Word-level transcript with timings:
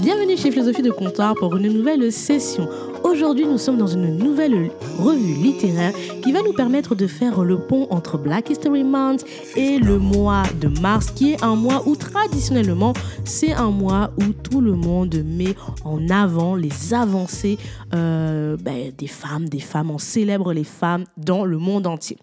Bienvenue 0.00 0.36
chez 0.36 0.52
Philosophie 0.52 0.82
de 0.82 0.92
Comptoir 0.92 1.34
pour 1.34 1.56
une 1.56 1.72
nouvelle 1.72 2.12
session. 2.12 2.68
Aujourd'hui, 3.02 3.46
nous 3.46 3.58
sommes 3.58 3.78
dans 3.78 3.88
une 3.88 4.16
nouvelle 4.16 4.70
revue 4.96 5.34
littéraire 5.34 5.92
qui 6.22 6.30
va 6.30 6.40
nous 6.42 6.52
permettre 6.52 6.94
de 6.94 7.08
faire 7.08 7.42
le 7.42 7.58
pont 7.58 7.88
entre 7.90 8.16
Black 8.16 8.48
History 8.48 8.84
Month 8.84 9.24
et 9.56 9.80
le 9.80 9.98
mois 9.98 10.44
de 10.60 10.68
mars, 10.68 11.10
qui 11.10 11.32
est 11.32 11.42
un 11.42 11.56
mois 11.56 11.82
où 11.84 11.96
traditionnellement, 11.96 12.92
c'est 13.24 13.52
un 13.52 13.72
mois 13.72 14.12
où 14.20 14.32
tout 14.32 14.60
le 14.60 14.74
monde 14.74 15.16
met 15.26 15.56
en 15.84 16.08
avant 16.10 16.54
les 16.54 16.94
avancées 16.94 17.58
euh, 17.92 18.56
ben, 18.56 18.92
des 18.96 19.08
femmes, 19.08 19.48
des 19.48 19.58
femmes, 19.58 19.90
on 19.90 19.98
célèbre 19.98 20.52
les 20.52 20.64
femmes 20.64 21.06
dans 21.16 21.44
le 21.44 21.58
monde 21.58 21.88
entier. 21.88 22.18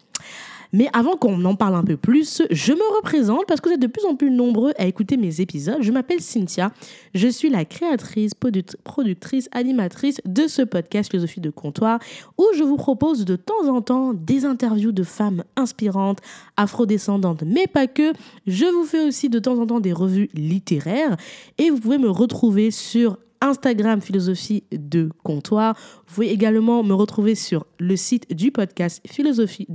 Mais 0.76 0.90
avant 0.92 1.16
qu'on 1.16 1.46
en 1.46 1.56
parle 1.56 1.76
un 1.76 1.86
peu 1.86 1.96
plus, 1.96 2.44
je 2.52 2.74
me 2.74 2.98
représente 2.98 3.46
parce 3.48 3.62
que 3.62 3.70
vous 3.70 3.76
êtes 3.76 3.82
de 3.82 3.88
plus 3.88 4.04
en 4.04 4.16
plus 4.16 4.30
nombreux 4.30 4.74
à 4.78 4.86
écouter 4.86 5.16
mes 5.16 5.40
épisodes. 5.40 5.78
Je 5.80 5.90
m'appelle 5.94 6.20
Cynthia. 6.20 6.74
Je 7.14 7.30
suis 7.30 7.50
la 7.50 7.64
créatrice, 7.64 8.34
productrice, 8.84 9.48
animatrice 9.54 10.20
de 10.26 10.48
ce 10.48 10.64
podcast 10.64 11.10
Philosophie 11.10 11.40
de 11.40 11.50
comptoir 11.50 12.00
où 12.38 12.44
je 12.58 12.64
vous 12.64 12.76
propose 12.76 13.24
de 13.24 13.38
temps 13.38 13.70
en 13.70 13.82
temps 13.82 14.14
des 14.14 14.44
interviews 14.44 14.92
de 14.92 15.04
femmes 15.04 15.46
inspirantes, 15.56 16.20
afrodescendantes, 16.58 17.44
mais 17.44 17.68
pas 17.68 17.88
que. 17.88 18.12
Je 18.46 18.66
vous 18.66 18.84
fais 18.84 19.08
aussi 19.08 19.30
de 19.30 19.40
temps 19.40 19.58
en 19.58 19.68
temps 19.68 19.80
des 19.80 19.94
revues 19.94 20.30
littéraires 20.34 21.16
et 21.58 21.70
vous 21.70 21.80
pouvez 21.80 22.00
me 22.00 22.10
retrouver 22.10 22.70
sur 22.70 23.18
Instagram 23.46 24.02
Philosophie 24.02 24.64
de 24.72 25.10
Comptoir. 25.24 25.78
Vous 26.08 26.16
pouvez 26.16 26.32
également 26.32 26.84
me 26.84 26.94
retrouver 26.94 27.36
sur 27.36 27.66
le 27.80 27.96
site 27.96 28.36
du 28.36 28.52
podcast 28.52 29.02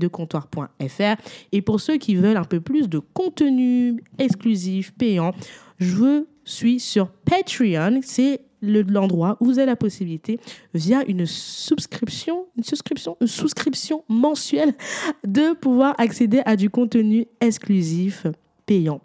comptoir.fr. 0.09 1.23
Et 1.53 1.63
pour 1.63 1.81
ceux 1.81 1.97
qui 1.97 2.17
veulent 2.17 2.37
un 2.37 2.45
peu 2.45 2.61
plus 2.61 2.89
de 2.89 2.99
contenu 2.99 4.03
exclusif, 4.19 4.93
payant, 4.93 5.33
je 5.79 6.25
suis 6.45 6.81
sur 6.81 7.11
Patreon. 7.11 8.01
C'est 8.03 8.41
l'endroit 8.61 9.37
où 9.41 9.47
vous 9.47 9.59
avez 9.59 9.67
la 9.67 9.77
possibilité, 9.77 10.39
via 10.75 11.03
une 11.07 11.25
subscription, 11.25 12.47
une 12.57 12.65
souscription, 12.65 13.17
une 13.21 13.27
souscription 13.27 14.05
mensuelle, 14.09 14.75
de 15.25 15.55
pouvoir 15.55 15.95
accéder 15.99 16.43
à 16.45 16.57
du 16.57 16.69
contenu 16.69 17.27
exclusif 17.41 18.27
payant. 18.67 19.01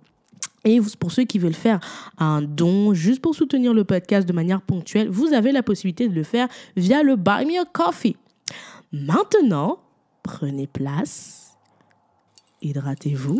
Et 0.65 0.81
pour 0.99 1.11
ceux 1.11 1.23
qui 1.23 1.39
veulent 1.39 1.53
faire 1.53 1.79
un 2.17 2.41
don 2.41 2.93
juste 2.93 3.21
pour 3.21 3.35
soutenir 3.35 3.73
le 3.73 3.83
podcast 3.83 4.27
de 4.27 4.33
manière 4.33 4.61
ponctuelle, 4.61 5.09
vous 5.09 5.33
avez 5.33 5.51
la 5.51 5.63
possibilité 5.63 6.09
de 6.09 6.13
le 6.13 6.23
faire 6.23 6.47
via 6.75 7.03
le 7.03 7.15
Buy 7.15 7.45
Me 7.45 7.61
a 7.61 7.65
Coffee. 7.65 8.17
Maintenant, 8.91 9.79
prenez 10.23 10.65
place, 10.65 11.55
hydratez-vous 12.61 13.39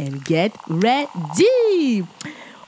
and 0.00 0.18
get 0.26 0.52
ready. 0.68 2.04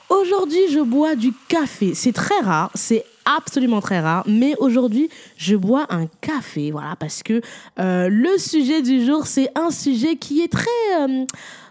Aujourd'hui, 0.09 0.69
je 0.71 0.81
bois 0.81 1.17
du 1.17 1.33
café. 1.49 1.95
C'est 1.95 2.12
très 2.12 2.39
rare, 2.41 2.71
c'est 2.75 3.05
absolument 3.25 3.81
très 3.81 3.99
rare, 3.99 4.23
mais 4.29 4.55
aujourd'hui, 4.59 5.11
je 5.37 5.57
bois 5.57 5.87
un 5.91 6.07
café, 6.21 6.71
voilà, 6.71 6.95
parce 6.95 7.25
que 7.25 7.41
euh, 7.81 8.09
le 8.09 8.39
sujet 8.39 8.83
du 8.83 9.05
jour, 9.05 9.27
c'est 9.27 9.51
un 9.59 9.73
sujet 9.73 10.15
qui 10.15 10.43
est 10.43 10.53
très, 10.53 10.69
euh, 11.01 11.25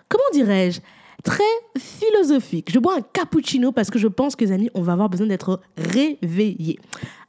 comment 0.10 0.24
dirais-je, 0.34 0.82
très 1.26 1.44
philosophique. 1.78 2.72
Je 2.72 2.80
bois 2.80 2.98
un 2.98 3.02
cappuccino 3.02 3.74
parce 3.74 3.90
que 3.90 4.00
je 4.00 4.08
pense 4.08 4.38
que, 4.38 4.46
les 4.46 4.54
amis, 4.54 4.70
on 4.74 4.82
va 4.82 4.94
avoir 4.94 5.10
besoin 5.10 5.28
d'être 5.28 5.60
réveillés. 5.76 6.80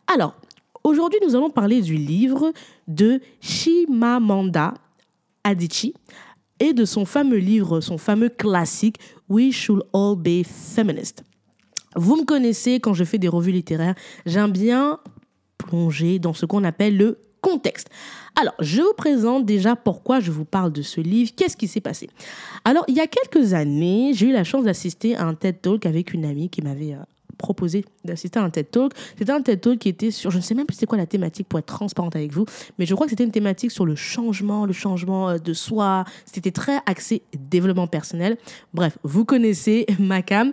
Alors, 0.07 0.37
aujourd'hui, 0.85 1.19
nous 1.27 1.35
allons 1.35 1.51
parler 1.51 1.81
du 1.81 1.97
livre 1.97 2.53
de 2.87 3.21
Shimamanda 3.41 4.75
Adichie 5.43 5.95
et 6.61 6.73
de 6.73 6.85
son 6.85 7.05
fameux 7.05 7.39
livre, 7.39 7.81
son 7.81 7.99
fameux 7.99 8.29
classique 8.29 8.99
We 9.29 9.53
Should 9.53 9.83
All 9.93 10.15
Be 10.17 10.45
Feminist. 10.47 11.25
Vous 11.97 12.17
me 12.17 12.25
connaissez 12.25 12.79
quand 12.79 12.95
je 12.95 13.05
fais 13.05 13.19
des 13.19 13.29
revues 13.29 13.53
littéraires, 13.53 13.95
j'aime 14.27 14.53
bien 14.53 15.01
plonger 15.57 16.19
dans 16.19 16.35
ce 16.35 16.45
qu'on 16.45 16.65
appelle 16.65 16.97
le 16.97 17.19
contexte. 17.41 17.89
Alors, 18.39 18.55
je 18.61 18.83
vous 18.83 18.93
présente 18.93 19.47
déjà 19.47 19.77
pourquoi 19.77 20.21
je 20.21 20.31
vous 20.31 20.45
parle 20.45 20.71
de 20.71 20.83
ce 20.83 21.01
livre, 21.01 21.33
qu'est-ce 21.35 21.57
qui 21.57 21.69
s'est 21.69 21.81
passé? 21.81 22.11
Alors, 22.67 22.85
il 22.87 22.95
y 22.95 23.01
a 23.01 23.07
quelques 23.07 23.55
années, 23.55 24.13
j'ai 24.15 24.27
eu 24.27 24.33
la 24.33 24.45
chance 24.45 24.65
d'assister 24.65 25.17
à 25.17 25.25
un 25.25 25.33
TED 25.33 25.63
Talk 25.63 25.87
avec 25.87 26.13
une 26.13 26.27
amie 26.27 26.51
qui 26.51 26.61
m'avait 26.61 26.93
euh, 26.93 26.99
proposé 27.39 27.87
d'assister 28.05 28.39
à 28.39 28.43
un 28.43 28.51
TED 28.51 28.71
Talk. 28.71 28.93
C'était 29.17 29.33
un 29.33 29.41
TED 29.41 29.63
Talk 29.63 29.79
qui 29.79 29.89
était 29.89 30.11
sur, 30.11 30.31
je 30.31 30.37
ne 30.37 30.43
sais 30.43 30.55
même 30.55 30.67
plus 30.67 30.77
c'est 30.77 30.85
quoi 30.85 30.99
la 30.99 31.07
thématique 31.07 31.49
pour 31.49 31.59
être 31.59 31.65
transparente 31.65 32.15
avec 32.15 32.31
vous, 32.31 32.45
mais 32.79 32.85
je 32.85 32.95
crois 32.95 33.07
que 33.07 33.11
c'était 33.11 33.25
une 33.25 33.33
thématique 33.33 33.71
sur 33.71 33.87
le 33.87 33.95
changement, 33.95 34.67
le 34.67 34.75
changement 34.75 35.31
euh, 35.31 35.39
de 35.39 35.55
soi. 35.55 36.05
C'était 36.27 36.51
très 36.51 36.77
axé 36.85 37.23
développement 37.39 37.87
personnel. 37.87 38.37
Bref, 38.75 38.99
vous 39.03 39.25
connaissez 39.25 39.87
ma 39.99 40.21
cam. 40.21 40.53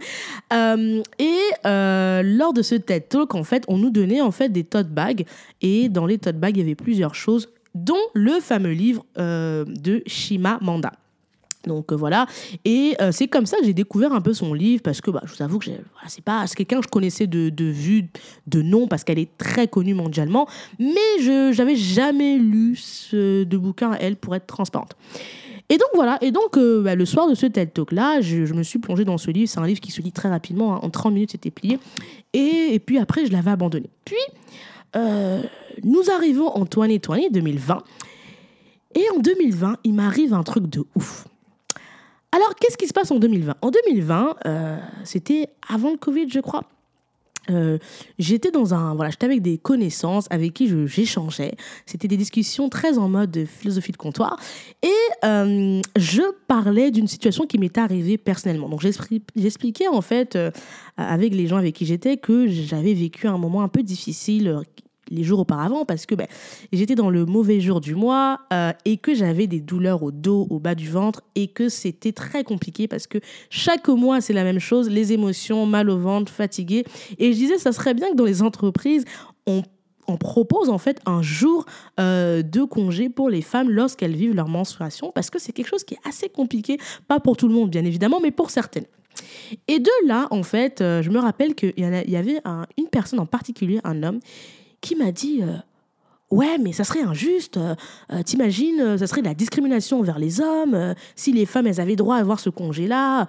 Euh, 0.54 1.04
et 1.20 1.38
lors 1.66 2.54
de 2.54 2.62
ce 2.62 2.76
TED 2.76 3.10
Talk, 3.10 3.36
en 3.36 3.44
fait, 3.44 3.66
on 3.68 3.78
nous 3.78 3.90
donnait 3.90 4.22
en 4.22 4.32
fait 4.32 4.48
des 4.48 4.64
tote 4.64 4.88
bags 4.88 5.26
et 5.62 5.90
dans 5.90 6.06
les 6.06 6.18
tote 6.18 6.38
bags, 6.38 6.56
il 6.56 6.62
y 6.62 6.64
avait 6.64 6.76
plusieurs 6.76 7.14
choses 7.14 7.50
dont 7.76 7.96
le 8.14 8.40
fameux 8.40 8.72
livre 8.72 9.06
de 9.18 10.04
Shima 10.06 10.58
Manda. 10.62 10.92
Donc 11.68 11.92
euh, 11.92 11.96
voilà, 11.96 12.28
et 12.66 12.96
euh, 13.02 13.12
c'est 13.12 13.28
comme 13.28 13.46
ça 13.46 13.58
que 13.58 13.66
j'ai 13.66 13.74
découvert 13.74 14.12
un 14.12 14.22
peu 14.22 14.34
son 14.34 14.54
livre 14.54 14.84
parce 14.84 15.00
que 15.00 15.12
bah, 15.12 15.22
je 15.26 15.34
vous 15.34 15.42
avoue 15.42 15.60
que 15.60 15.68
c'est 16.08 16.24
pas 16.24 16.46
quelqu'un 16.48 16.80
que 16.80 16.84
je 16.84 16.90
connaissais 16.90 17.26
de, 17.26 17.50
de 17.50 17.66
vue, 17.66 18.10
de 18.48 18.62
nom 18.62 18.88
parce 18.88 19.04
qu'elle 19.04 19.20
est 19.20 19.38
très 19.38 19.68
connue 19.68 19.94
mondialement, 19.94 20.48
mais 20.78 21.22
je 21.22 21.58
n'avais 21.58 21.76
jamais 21.76 22.38
lu 22.38 22.76
ce 22.76 23.44
de 23.44 23.58
bouquin 23.58 23.94
elle 24.00 24.18
pour 24.18 24.36
être 24.36 24.46
transparente. 24.46 24.96
Et 25.70 25.78
donc 25.78 25.88
voilà, 25.94 26.18
et 26.22 26.32
donc 26.32 26.58
euh, 26.58 26.84
bah, 26.84 26.96
le 26.96 27.06
soir 27.06 27.30
de 27.30 27.36
ce 27.36 27.46
TED 27.46 27.72
Talk 27.72 27.94
là, 27.94 28.20
je, 28.20 28.54
me 28.54 28.64
suis 28.64 28.80
plongée 28.80 29.06
dans 29.06 29.18
ce 29.18 29.32
livre. 29.32 29.50
C'est 29.50 29.60
un 29.60 29.68
livre 29.68 29.80
qui 29.80 29.92
se 29.92 30.02
lit 30.02 30.12
très 30.12 30.30
rapidement, 30.30 30.76
hein. 30.76 30.80
en 30.82 30.90
30 30.90 31.14
minutes 31.14 31.32
c'était 31.32 31.52
plié, 31.52 31.80
et, 32.34 32.80
puis 32.86 32.98
après 32.98 33.26
je 33.26 33.32
l'avais 33.32 33.52
abandonné. 33.52 33.90
Puis 34.04 34.18
nous 34.96 36.12
arrivons 36.12 36.48
en 36.48 36.66
2020, 36.66 37.32
2020, 37.32 37.84
et 38.96 39.06
en 39.16 39.20
2020 39.20 39.78
il 39.84 39.94
m'arrive 39.94 40.34
un 40.34 40.44
truc 40.44 40.68
de 40.68 40.84
ouf. 40.96 41.28
Alors, 42.34 42.56
qu'est-ce 42.56 42.78
qui 42.78 42.88
se 42.88 42.94
passe 42.94 43.12
en 43.12 43.20
2020 43.20 43.58
En 43.62 43.70
2020, 43.70 44.38
euh, 44.48 44.78
c'était 45.04 45.50
avant 45.70 45.92
le 45.92 45.98
Covid, 45.98 46.28
je 46.30 46.40
crois. 46.40 46.64
Euh, 47.50 47.78
j'étais 48.20 48.52
dans 48.52 48.74
un 48.74 48.96
voilà 48.96 49.10
j'étais 49.10 49.26
avec 49.26 49.42
des 49.42 49.58
connaissances 49.58 50.28
avec 50.30 50.54
qui 50.54 50.70
j'échangeais. 50.88 51.56
C'était 51.86 52.08
des 52.08 52.18
discussions 52.18 52.70
très 52.70 52.98
en 52.98 53.10
mode 53.10 53.46
philosophie 53.46 53.92
de 53.92 53.98
comptoir. 53.98 54.40
Et 54.82 55.26
euh, 55.26 55.82
je 55.98 56.22
parlais 56.48 56.92
d'une 56.92 57.08
situation 57.08 57.46
qui 57.46 57.58
m'était 57.58 57.82
arrivée 57.82 58.18
personnellement. 58.18 58.70
Donc 58.70 58.82
j'expliquais 59.36 59.88
en 59.88 60.02
fait 60.02 60.38
avec 60.98 61.34
les 61.34 61.48
gens 61.48 61.58
avec 61.58 61.76
qui 61.76 61.86
j'étais 61.86 62.18
que 62.18 62.48
j'avais 62.48 62.94
vécu 62.94 63.28
un 63.28 63.38
moment 63.38 63.62
un 63.62 63.68
peu 63.68 63.84
difficile 63.84 64.62
les 65.10 65.24
jours 65.24 65.40
auparavant 65.40 65.86
parce 65.86 66.06
que 66.06 66.16
ben, 66.16 66.28
j'étais 66.72 66.96
dans 66.96 67.10
le 67.10 67.26
mauvais 67.26 67.60
jour 67.60 67.82
du 67.82 67.96
mois 67.96 68.40
euh, 68.52 68.72
et 68.86 68.98
que 68.98 69.14
j'avais 69.14 69.48
des 69.48 69.60
douleurs 69.60 70.04
au 70.04 70.12
dos, 70.12 70.48
au 70.50 70.60
bas 70.60 70.76
du 70.76 70.90
ventre 70.90 71.22
et 71.36 71.48
que 71.48 71.70
c'était 71.70 72.12
très 72.12 72.44
compliqué 72.44 72.88
parce 72.88 73.08
que 73.08 73.20
chaque 73.50 73.88
mois 73.88 74.22
c'est 74.22 74.34
la 74.34 74.44
même 74.44 74.60
chose, 74.60 74.90
les 74.90 75.14
émotions, 75.14 75.66
mal 75.66 75.90
au 75.90 75.98
ventre, 75.98 76.32
fatigué. 76.32 76.86
Et 77.18 77.34
je 77.34 77.38
disais, 77.38 77.58
ça 77.58 77.72
serait 77.72 77.94
bien 77.94 78.12
que 78.12 78.16
dans 78.16 78.26
les 78.26 78.42
entreprises, 78.42 79.06
on 79.46 80.18
propose 80.18 80.70
en 80.70 80.78
fait 80.78 81.00
un 81.06 81.22
jour 81.22 81.66
euh, 82.00 82.42
de 82.42 82.64
congé 82.64 83.10
pour 83.10 83.30
les 83.30 83.42
femmes 83.42 83.70
lorsqu'elles 83.70 84.16
vivent 84.16 84.36
leur 84.36 84.48
menstruation 84.48 85.12
parce 85.14 85.30
que 85.30 85.40
c'est 85.40 85.52
quelque 85.52 85.70
chose 85.70 85.84
qui 85.84 85.96
est 85.96 86.08
assez 86.08 86.30
compliqué, 86.30 86.78
pas 87.08 87.20
pour 87.20 87.38
tout 87.38 87.48
le 87.48 87.54
monde 87.54 87.70
bien 87.70 87.86
évidemment, 87.86 88.20
mais 88.22 88.32
pour 88.32 88.50
certaines. 88.50 88.86
Et 89.68 89.80
de 89.80 89.92
là, 90.08 90.28
en 90.32 90.44
fait, 90.44 90.82
euh, 90.82 91.02
je 91.02 91.10
me 91.10 91.20
rappelle 91.20 91.54
qu'il 91.56 91.74
y 91.78 92.16
avait 92.16 92.42
une 92.78 92.88
personne 92.88 93.20
en 93.20 93.26
particulier, 93.26 93.80
un 93.84 94.02
homme, 94.02 94.20
qui 94.84 94.96
m'a 94.96 95.12
dit 95.12 95.42
euh, 95.42 95.56
Ouais, 96.30 96.58
mais 96.60 96.74
ça 96.74 96.84
serait 96.84 97.02
injuste. 97.02 97.58
Euh, 97.58 97.76
euh, 98.12 98.22
t'imagines, 98.22 98.98
ça 98.98 99.08
serait 99.08 99.22
de 99.22 99.28
la 99.28 99.34
discrimination 99.34 100.00
envers 100.00 100.20
les 100.20 100.42
hommes 100.42 100.94
si 101.16 101.32
les 101.32 101.48
femmes 101.48 101.66
elles 101.66 101.82
avaient 101.82 101.96
droit 101.96 102.18
à 102.18 102.20
avoir 102.20 102.40
ce 102.40 102.52
congé-là. 102.52 103.28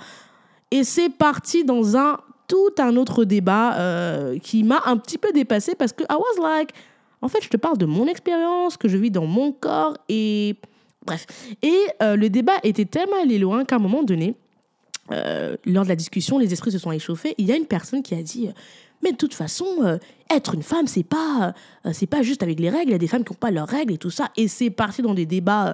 Et 0.71 0.85
c'est 0.85 1.09
parti 1.09 1.65
dans 1.65 1.97
un 1.97 2.19
tout 2.47 2.75
un 2.79 2.97
autre 2.97 3.25
débat 3.25 3.79
qui 4.43 4.65
m'a 4.65 4.83
un 4.85 4.99
petit 4.99 5.17
peu 5.17 5.33
dépassé 5.33 5.75
parce 5.75 5.93
que 5.93 6.03
I 6.05 6.15
was 6.15 6.43
like, 6.43 6.73
en 7.23 7.29
fait, 7.29 7.43
je 7.43 7.49
te 7.49 7.57
parle 7.57 7.79
de 7.79 7.87
mon 7.87 8.07
expérience 8.07 8.77
que 8.77 8.87
je 8.87 8.99
vis 8.99 9.11
dans 9.11 9.25
mon 9.25 9.51
corps 9.53 9.97
et 10.11 10.57
bref. 11.07 11.27
Et 11.63 11.79
le 12.01 12.29
débat 12.29 12.55
était 12.63 12.85
tellement 12.85 13.23
allé 13.23 13.39
loin 13.39 13.65
qu'à 13.65 13.77
un 13.77 13.79
moment 13.79 14.03
donné, 14.03 14.35
lors 15.11 15.85
de 15.85 15.89
la 15.89 15.97
discussion, 15.97 16.39
les 16.39 16.53
esprits 16.53 16.73
se 16.73 16.79
sont 16.79 16.93
échauffés. 16.93 17.35
Il 17.39 17.47
y 17.47 17.53
a 17.53 17.57
une 17.57 17.67
personne 17.67 18.03
qui 18.03 18.15
a 18.15 18.23
dit 18.23 18.51
mais 19.05 19.13
de 19.13 19.17
toute 19.17 19.35
façon, 19.35 19.67
euh, 19.83 19.99
être 20.31 20.55
une 20.55 20.63
femme, 20.63 20.87
c'est 20.87 21.05
pas, 21.05 21.55
euh, 21.87 22.07
pas 22.11 22.23
juste 22.23 22.43
avec 22.43 22.59
les 22.59 22.71
règles. 22.71 22.89
Il 22.89 22.93
y 22.93 22.97
a 22.97 22.99
des 22.99 23.07
femmes 23.07 23.23
qui 23.23 23.33
n'ont 23.33 23.39
pas 23.39 23.51
leurs 23.51 23.69
règles 23.69 23.93
et 23.93 23.99
tout 23.99 24.11
ça. 24.11 24.31
Et 24.37 24.49
c'est 24.49 24.71
parti 24.71 25.03
dans 25.03 25.15
des 25.15 25.27
débats 25.27 25.69
euh, 25.69 25.73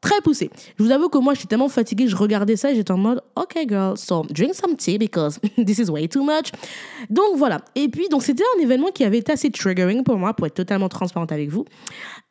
très 0.00 0.20
poussé. 0.20 0.50
Je 0.78 0.84
vous 0.84 0.90
avoue 0.90 1.08
que 1.08 1.18
moi, 1.18 1.34
j'étais 1.34 1.48
tellement 1.48 1.68
fatiguée, 1.68 2.06
je 2.06 2.16
regardais 2.16 2.56
ça 2.56 2.70
et 2.70 2.74
j'étais 2.74 2.92
en 2.92 2.98
mode, 2.98 3.22
OK, 3.34 3.56
girl, 3.68 3.96
so 3.96 4.24
drink 4.30 4.54
some 4.54 4.76
tea 4.76 4.98
because 4.98 5.38
this 5.56 5.78
is 5.78 5.90
way 5.90 6.08
too 6.08 6.22
much. 6.22 6.52
Donc 7.10 7.36
voilà. 7.36 7.60
Et 7.74 7.88
puis, 7.88 8.08
donc 8.08 8.22
c'était 8.22 8.44
un 8.56 8.62
événement 8.62 8.88
qui 8.88 9.04
avait 9.04 9.18
été 9.18 9.32
assez 9.32 9.50
triggering 9.50 10.02
pour 10.02 10.16
moi, 10.16 10.34
pour 10.34 10.46
être 10.46 10.54
totalement 10.54 10.88
transparente 10.88 11.32
avec 11.32 11.50
vous. 11.50 11.64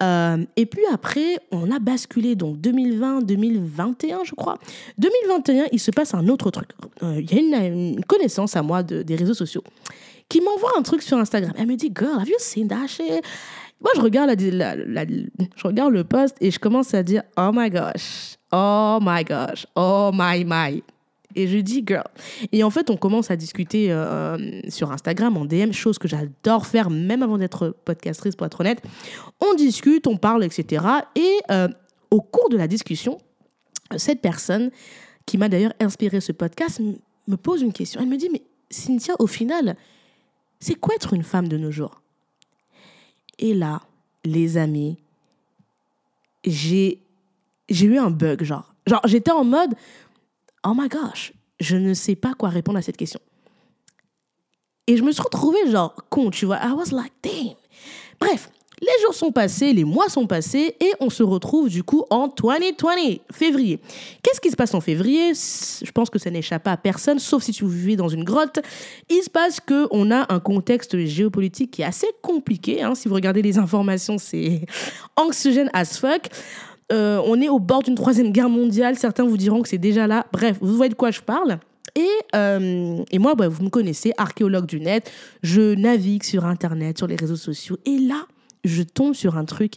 Euh, 0.01 0.37
et 0.55 0.65
puis 0.65 0.83
après, 0.91 1.37
on 1.51 1.71
a 1.71 1.79
basculé, 1.79 2.35
donc 2.35 2.59
2020, 2.59 3.21
2021, 3.21 4.23
je 4.23 4.35
crois. 4.35 4.57
2021, 4.97 5.65
il 5.71 5.79
se 5.79 5.91
passe 5.91 6.13
un 6.13 6.27
autre 6.27 6.51
truc. 6.51 6.69
Euh, 7.03 7.19
il 7.19 7.31
y 7.31 7.53
a 7.53 7.65
une, 7.65 8.03
connaissance 8.05 8.55
à 8.55 8.61
moi 8.61 8.83
des 8.83 9.15
réseaux 9.15 9.33
sociaux 9.33 9.63
qui 10.29 10.41
m'envoie 10.41 10.71
un 10.77 10.81
truc 10.81 11.01
sur 11.01 11.17
Instagram. 11.17 11.53
Elle 11.57 11.67
me 11.67 11.75
dit, 11.75 11.91
girl, 11.95 12.19
have 12.19 12.27
you 12.27 12.35
seen 12.39 12.67
that 12.67 12.87
shit? 12.87 13.23
Moi, 13.81 13.91
je 13.95 14.01
regarde, 14.01 14.29
la, 14.29 14.75
je 14.77 15.67
regarde 15.67 15.93
le 15.93 16.03
post 16.03 16.35
et 16.41 16.49
je 16.51 16.59
commence 16.59 16.93
à 16.93 17.03
dire 17.03 17.23
Oh 17.37 17.51
my 17.53 17.69
gosh, 17.69 18.37
oh 18.51 18.99
my 19.01 19.23
gosh, 19.23 19.67
oh 19.75 20.11
my 20.13 20.45
my. 20.45 20.83
Et 21.35 21.47
je 21.47 21.57
dis 21.57 21.83
girl. 21.85 22.05
Et 22.51 22.63
en 22.63 22.69
fait, 22.69 22.89
on 22.89 22.95
commence 22.95 23.29
à 23.29 23.35
discuter 23.35 23.91
euh, 23.91 24.37
sur 24.69 24.91
Instagram 24.91 25.35
en 25.35 25.45
DM, 25.45 25.71
chose 25.71 25.97
que 25.97 26.07
j'adore 26.07 26.65
faire 26.65 26.89
même 26.89 27.21
avant 27.21 27.37
d'être 27.37 27.75
podcastrice, 27.83 28.35
pour 28.35 28.47
être 28.47 28.61
honnête. 28.61 28.81
On 29.41 29.53
discute, 29.53 30.07
on 30.07 30.15
parle, 30.15 30.45
etc. 30.45 30.85
Et 31.15 31.37
euh, 31.51 31.67
au 32.09 32.21
cours 32.21 32.49
de 32.49 32.55
la 32.55 32.67
discussion, 32.67 33.17
cette 33.97 34.21
personne 34.21 34.71
qui 35.25 35.37
m'a 35.37 35.49
d'ailleurs 35.49 35.73
inspiré 35.81 36.21
ce 36.21 36.31
podcast 36.31 36.81
me 37.27 37.35
pose 37.35 37.61
une 37.61 37.73
question. 37.73 37.99
Elle 38.01 38.07
me 38.07 38.17
dit 38.17 38.29
Mais 38.31 38.43
Cynthia, 38.69 39.15
au 39.19 39.27
final, 39.27 39.75
c'est 40.59 40.75
quoi 40.75 40.95
être 40.95 41.13
une 41.13 41.23
femme 41.23 41.49
de 41.49 41.57
nos 41.57 41.71
jours? 41.71 42.01
Et 43.39 43.53
là, 43.53 43.81
les 44.23 44.57
amis, 44.57 44.97
j'ai 46.43 46.99
eu 47.69 47.97
un 47.97 48.11
bug, 48.11 48.43
genre. 48.43 48.73
Genre, 48.87 49.01
j'étais 49.05 49.31
en 49.31 49.43
mode, 49.43 49.73
oh 50.63 50.73
my 50.75 50.87
gosh, 50.87 51.33
je 51.59 51.75
ne 51.75 51.93
sais 51.93 52.15
pas 52.15 52.33
quoi 52.33 52.49
répondre 52.49 52.77
à 52.77 52.81
cette 52.81 52.97
question. 52.97 53.19
Et 54.87 54.97
je 54.97 55.03
me 55.03 55.11
suis 55.11 55.23
retrouvée, 55.23 55.71
genre, 55.71 55.95
con, 56.09 56.29
tu 56.29 56.45
vois. 56.45 56.57
I 56.57 56.71
was 56.71 56.91
like, 56.91 57.13
damn. 57.23 57.55
Bref, 58.19 58.51
les 58.85 59.01
jours 59.03 59.13
sont 59.13 59.31
passés, 59.31 59.73
les 59.73 59.83
mois 59.83 60.09
sont 60.09 60.27
passés 60.27 60.75
et 60.79 60.91
on 60.99 61.09
se 61.09 61.23
retrouve 61.23 61.69
du 61.69 61.83
coup 61.83 62.05
en 62.09 62.27
2020, 62.27 63.19
février. 63.31 63.79
Qu'est-ce 64.21 64.39
qui 64.39 64.51
se 64.51 64.55
passe 64.55 64.73
en 64.73 64.81
février? 64.81 65.33
Je 65.33 65.91
pense 65.91 66.09
que 66.09 66.19
ça 66.19 66.29
n'échappe 66.29 66.67
à 66.67 66.77
personne, 66.77 67.19
sauf 67.19 67.43
si 67.43 67.51
tu 67.51 67.67
vivez 67.67 67.95
dans 67.95 68.09
une 68.09 68.23
grotte. 68.23 68.59
Il 69.09 69.21
se 69.23 69.29
passe 69.29 69.59
qu'on 69.59 70.11
a 70.11 70.31
un 70.33 70.39
contexte 70.39 70.97
géopolitique 71.05 71.71
qui 71.71 71.81
est 71.81 71.85
assez 71.85 72.07
compliqué. 72.21 72.83
Hein. 72.83 72.95
Si 72.95 73.07
vous 73.07 73.15
regardez 73.15 73.41
les 73.41 73.57
informations, 73.57 74.17
c'est 74.17 74.61
anxiogène 75.15 75.69
as 75.73 75.97
fuck. 75.97 76.29
Euh, 76.91 77.19
on 77.25 77.41
est 77.41 77.49
au 77.49 77.59
bord 77.59 77.81
d'une 77.81 77.95
troisième 77.95 78.31
guerre 78.31 78.49
mondiale. 78.49 78.97
Certains 78.97 79.23
vous 79.23 79.37
diront 79.37 79.63
que 79.63 79.69
c'est 79.69 79.79
déjà 79.79 80.05
là. 80.05 80.27
Bref, 80.31 80.57
vous 80.61 80.75
voyez 80.75 80.89
de 80.89 80.95
quoi 80.95 81.09
je 81.09 81.21
parle. 81.21 81.57
Et, 81.95 82.07
euh, 82.35 83.03
et 83.09 83.19
moi, 83.19 83.35
bah, 83.35 83.47
vous 83.47 83.63
me 83.63 83.69
connaissez, 83.69 84.11
archéologue 84.17 84.65
du 84.65 84.79
net. 84.79 85.11
Je 85.41 85.73
navigue 85.75 86.23
sur 86.23 86.45
Internet, 86.45 86.97
sur 86.97 87.07
les 87.07 87.15
réseaux 87.15 87.37
sociaux. 87.37 87.77
Et 87.85 87.97
là, 87.97 88.27
je 88.65 88.83
tombe 88.83 89.13
sur 89.13 89.37
un 89.37 89.45
truc 89.45 89.75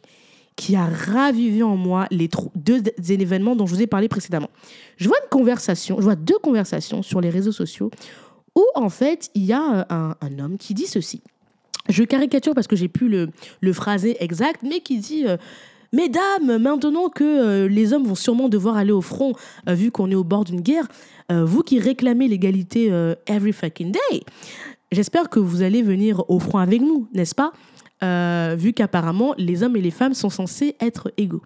qui 0.59 0.75
a 0.75 0.87
ravivé 0.87 1.63
en 1.63 1.77
moi 1.77 2.09
les 2.11 2.29
deux 2.57 2.83
événements 3.09 3.55
dont 3.55 3.67
je 3.67 3.77
vous 3.77 3.83
ai 3.83 3.87
parlé 3.87 4.09
précédemment. 4.09 4.51
Je 4.97 5.07
vois 5.07 5.17
une 5.23 5.29
conversation, 5.31 5.97
je 5.99 6.03
vois 6.03 6.17
deux 6.17 6.39
conversations 6.39 7.03
sur 7.03 7.21
les 7.21 7.31
réseaux 7.31 7.53
sociaux 7.53 7.93
où 8.57 8.65
en 8.75 8.89
fait 8.89 9.31
il 9.35 9.45
y 9.45 9.53
a 9.53 9.87
euh, 9.91 10.15
un, 10.21 10.39
homme 10.41 10.59
qui 10.59 10.75
dit 10.75 10.87
ceci. 10.87 11.23
Je 11.89 12.03
caricature 12.03 12.55
parce 12.55 12.67
que 12.67 12.75
j'ai 12.75 12.89
plus 12.89 13.09
le, 13.09 13.29
le 13.61 13.73
phrasé 13.73 14.17
exact, 14.19 14.63
mais 14.65 14.81
qui 14.81 14.99
dit 14.99 15.27
euh, 15.27 15.37
Mesdames, 15.93 16.59
maintenant 16.59 17.09
que 17.09 17.25
euh, 17.25 17.69
les 17.69 17.95
hommes 17.95 18.05
vont 18.05 18.17
sûrement 18.17 18.49
devoir 18.49 18.77
aller 18.77 18.93
au 18.93 19.01
front, 19.01 19.33
vu 19.69 19.91
qu'on 19.91 20.11
est 20.11 20.17
au 20.17 20.25
bord 20.25 20.45
d'une 20.45 20.61
guerre, 20.61 20.87
vous 21.31 21.63
qui 21.63 21.79
réclamez 21.79 22.27
l'égalité 22.27 22.91
every 23.27 23.53
fucking 23.53 23.93
day, 23.93 24.23
j'espère 24.91 25.29
que 25.29 25.39
vous 25.39 25.63
allez 25.63 25.83
venir 25.83 26.25
au 26.29 26.39
front 26.39 26.59
avec 26.59 26.81
nous, 26.81 27.07
n'est-ce 27.13 27.35
pas? 27.35 27.53
Euh, 28.03 28.55
vu 28.59 28.73
qu'apparemment 28.73 29.35
les 29.39 29.63
hommes 29.63 29.77
et 29.77 29.81
les 29.81 29.91
femmes 29.91 30.15
sont 30.15 30.31
censés 30.31 30.77
être 30.81 31.13
égaux. 31.17 31.43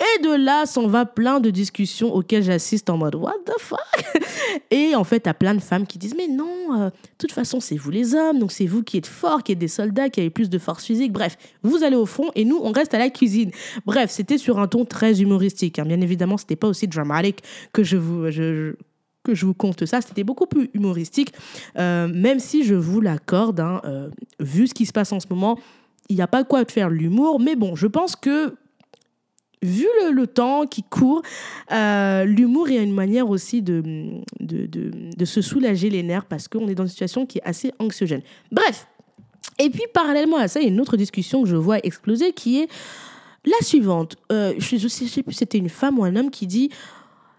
Et 0.00 0.22
de 0.22 0.34
là 0.34 0.66
s'en 0.66 0.86
va 0.86 1.06
plein 1.06 1.40
de 1.40 1.50
discussions 1.50 2.14
auxquelles 2.14 2.42
j'assiste 2.42 2.90
en 2.90 2.98
mode 2.98 3.14
What 3.14 3.38
the 3.46 3.58
fuck? 3.58 3.78
Et 4.70 4.94
en 4.94 5.04
fait, 5.04 5.26
à 5.26 5.34
plein 5.34 5.54
de 5.54 5.60
femmes 5.60 5.86
qui 5.86 5.98
disent 5.98 6.14
Mais 6.16 6.28
non, 6.28 6.74
euh, 6.74 6.90
de 6.90 6.92
toute 7.18 7.32
façon, 7.32 7.60
c'est 7.60 7.76
vous 7.76 7.90
les 7.90 8.14
hommes, 8.14 8.38
donc 8.38 8.52
c'est 8.52 8.66
vous 8.66 8.82
qui 8.82 8.98
êtes 8.98 9.06
forts, 9.06 9.42
qui 9.42 9.52
êtes 9.52 9.58
des 9.58 9.68
soldats, 9.68 10.08
qui 10.10 10.20
avez 10.20 10.30
plus 10.30 10.50
de 10.50 10.58
force 10.58 10.84
physique. 10.84 11.12
Bref, 11.12 11.36
vous 11.62 11.82
allez 11.82 11.96
au 11.96 12.06
front 12.06 12.30
et 12.34 12.44
nous, 12.44 12.58
on 12.62 12.72
reste 12.72 12.94
à 12.94 12.98
la 12.98 13.10
cuisine. 13.10 13.50
Bref, 13.86 14.10
c'était 14.10 14.38
sur 14.38 14.58
un 14.58 14.68
ton 14.68 14.84
très 14.84 15.20
humoristique. 15.20 15.78
Hein. 15.78 15.84
Bien 15.86 16.00
évidemment, 16.00 16.36
c'était 16.36 16.56
pas 16.56 16.68
aussi 16.68 16.86
dramatique 16.86 17.42
que 17.72 17.82
je 17.82 17.96
vous. 17.96 18.26
Que 19.26 19.34
je 19.34 19.44
vous 19.44 19.54
compte 19.54 19.84
ça, 19.84 20.00
c'était 20.00 20.24
beaucoup 20.24 20.46
plus 20.46 20.70
humoristique, 20.72 21.32
euh, 21.78 22.08
même 22.08 22.38
si 22.38 22.64
je 22.64 22.74
vous 22.74 23.00
l'accorde, 23.00 23.60
hein, 23.60 23.80
euh, 23.84 24.08
vu 24.38 24.66
ce 24.68 24.74
qui 24.74 24.86
se 24.86 24.92
passe 24.92 25.12
en 25.12 25.20
ce 25.20 25.26
moment, 25.28 25.58
il 26.08 26.16
n'y 26.16 26.22
a 26.22 26.28
pas 26.28 26.44
quoi 26.44 26.64
de 26.64 26.70
faire 26.70 26.88
l'humour, 26.88 27.40
mais 27.40 27.56
bon, 27.56 27.74
je 27.74 27.88
pense 27.88 28.14
que 28.14 28.54
vu 29.62 29.86
le, 30.12 30.26
temps 30.28 30.66
qui 30.66 30.84
court, 30.84 31.22
euh, 31.72 32.24
l'humour 32.24 32.68
est 32.68 32.82
une 32.82 32.94
manière 32.94 33.28
aussi 33.28 33.62
de, 33.62 33.82
de, 34.38 35.24
se 35.24 35.42
soulager 35.42 35.90
les 35.90 36.04
nerfs 36.04 36.26
parce 36.26 36.46
qu'on 36.46 36.68
est 36.68 36.76
dans 36.76 36.84
une 36.84 36.90
situation 36.90 37.26
qui 37.26 37.38
est 37.38 37.44
assez 37.44 37.72
anxiogène. 37.80 38.22
Bref, 38.52 38.86
et 39.58 39.70
puis 39.70 39.82
parallèlement 39.92 40.36
à 40.36 40.46
ça, 40.46 40.60
il 40.60 40.64
y 40.64 40.66
a 40.66 40.72
une 40.72 40.80
autre 40.80 40.96
discussion 40.96 41.42
que 41.42 41.48
je 41.48 41.56
vois 41.56 41.78
exploser 41.84 42.32
qui 42.32 42.60
est 42.60 42.68
la 43.44 43.66
suivante. 43.66 44.16
je 44.30 44.74
ne 44.74 44.88
sais 44.88 45.22
plus 45.22 45.32
si 45.32 45.38
c'était 45.38 45.58
une 45.58 45.70
femme 45.70 45.98
ou 45.98 46.04
un 46.04 46.14
homme 46.14 46.30
qui 46.30 46.46
dit 46.46 46.70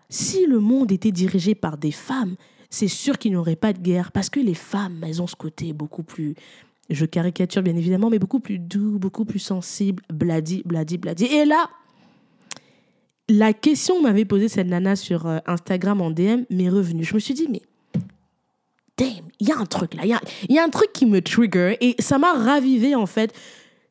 si 0.10 0.46
le 0.46 0.60
monde 0.60 0.92
était 0.92 1.12
dirigé 1.12 1.56
par 1.56 1.78
des 1.78 1.92
femmes, 1.92 2.36
c'est 2.70 2.88
sûr 2.88 3.18
qu'il 3.18 3.32
n'y 3.32 3.38
aurait 3.38 3.56
pas 3.56 3.74
de 3.74 3.80
guerre, 3.80 4.12
parce 4.12 4.30
que 4.30 4.40
les 4.40 4.54
femmes, 4.54 5.04
elles 5.04 5.22
ont 5.22 5.28
ce 5.28 5.36
côté 5.36 5.74
beaucoup 5.74 6.04
plus, 6.04 6.36
je 6.90 7.06
caricature 7.06 7.62
bien 7.62 7.76
évidemment, 7.76 8.10
mais 8.10 8.20
beaucoup 8.20 8.40
plus 8.40 8.60
doux, 8.60 9.00
beaucoup 9.00 9.26
plus 9.26 9.40
sensible, 9.40 10.04
bladi, 10.12 10.64
bladi, 10.66 10.98
bladi. 10.98 11.26
Et 11.26 11.46
là, 11.46 11.70
la 13.30 13.54
question 13.54 14.02
m'avait 14.02 14.26
posée 14.26 14.48
cette 14.48 14.68
nana 14.68 14.96
sur 14.96 15.28
euh, 15.28 15.40
Instagram 15.46 16.02
en 16.02 16.12
DM 16.12 16.44
m'est 16.50 16.70
revenue. 16.70 17.04
Je 17.04 17.14
me 17.14 17.20
suis 17.20 17.34
dit, 17.34 17.48
mais 17.50 17.62
damn, 18.98 19.26
il 19.40 19.48
y 19.48 19.52
a 19.52 19.58
un 19.58 19.66
truc 19.66 19.94
là, 19.94 20.04
il 20.06 20.18
y, 20.50 20.54
y 20.54 20.60
a, 20.60 20.64
un 20.64 20.70
truc 20.70 20.92
qui 20.94 21.06
me 21.06 21.22
trigger 21.22 21.78
et 21.82 21.96
ça 22.00 22.18
m'a 22.18 22.34
ravivé 22.34 22.96
en 22.96 23.06
fait 23.06 23.34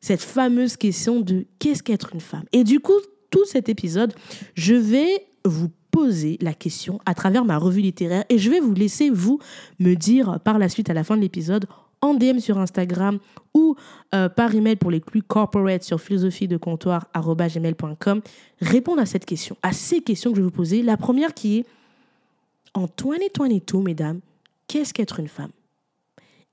cette 0.01 0.21
fameuse 0.21 0.77
question 0.77 1.19
de 1.19 1.45
qu'est-ce 1.59 1.83
qu'être 1.83 2.13
une 2.13 2.21
femme. 2.21 2.45
Et 2.51 2.63
du 2.63 2.79
coup, 2.79 2.99
tout 3.29 3.45
cet 3.45 3.69
épisode, 3.69 4.13
je 4.55 4.73
vais 4.73 5.27
vous 5.45 5.69
poser 5.97 6.37
la 6.41 6.53
question 6.53 6.99
à 7.07 7.15
travers 7.15 7.43
ma 7.43 7.57
revue 7.57 7.81
littéraire 7.81 8.23
et 8.29 8.37
je 8.37 8.51
vais 8.51 8.59
vous 8.59 8.75
laisser, 8.75 9.09
vous, 9.09 9.39
me 9.79 9.95
dire 9.95 10.39
par 10.43 10.59
la 10.59 10.69
suite, 10.69 10.91
à 10.91 10.93
la 10.93 11.03
fin 11.03 11.17
de 11.17 11.21
l'épisode, 11.21 11.65
en 12.01 12.13
DM 12.13 12.37
sur 12.37 12.59
Instagram 12.59 13.17
ou 13.55 13.75
euh, 14.13 14.29
par 14.29 14.53
email 14.53 14.75
pour 14.75 14.91
les 14.91 14.99
plus 14.99 15.23
corporate 15.23 15.81
sur 15.81 15.99
philosophie 15.99 16.47
de 16.47 16.55
comptoir 16.55 17.07
gmail.com, 17.15 18.21
répondre 18.61 19.01
à 19.01 19.07
cette 19.07 19.25
question, 19.25 19.57
à 19.63 19.73
ces 19.73 20.01
questions 20.01 20.29
que 20.29 20.37
je 20.37 20.41
vais 20.41 20.45
vous 20.45 20.51
poser. 20.51 20.83
La 20.83 20.97
première 20.97 21.33
qui 21.33 21.57
est, 21.57 21.65
en 22.75 22.85
2022, 22.95 23.79
mesdames, 23.79 24.19
qu'est-ce 24.67 24.93
qu'être 24.93 25.19
une 25.19 25.27
femme? 25.27 25.49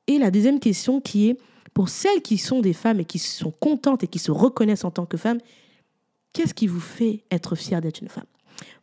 Et 0.07 0.17
la 0.17 0.31
deuxième 0.31 0.59
question 0.59 1.03
qui 1.03 1.29
est, 1.29 1.39
pour 1.75 1.91
celles 1.91 2.23
qui 2.23 2.39
sont 2.39 2.61
des 2.61 2.73
femmes 2.73 3.01
et 3.01 3.05
qui 3.05 3.19
sont 3.19 3.51
contentes 3.51 4.05
et 4.05 4.07
qui 4.07 4.19
se 4.19 4.31
reconnaissent 4.31 4.85
en 4.85 4.91
tant 4.91 5.05
que 5.05 5.19
femmes, 5.19 5.41
qu'est-ce 6.33 6.55
qui 6.55 6.67
vous 6.67 6.81
fait 6.81 7.25
être 7.31 7.57
fière 7.57 7.83
d'être 7.83 8.01
une 8.01 8.09
femme? 8.09 8.25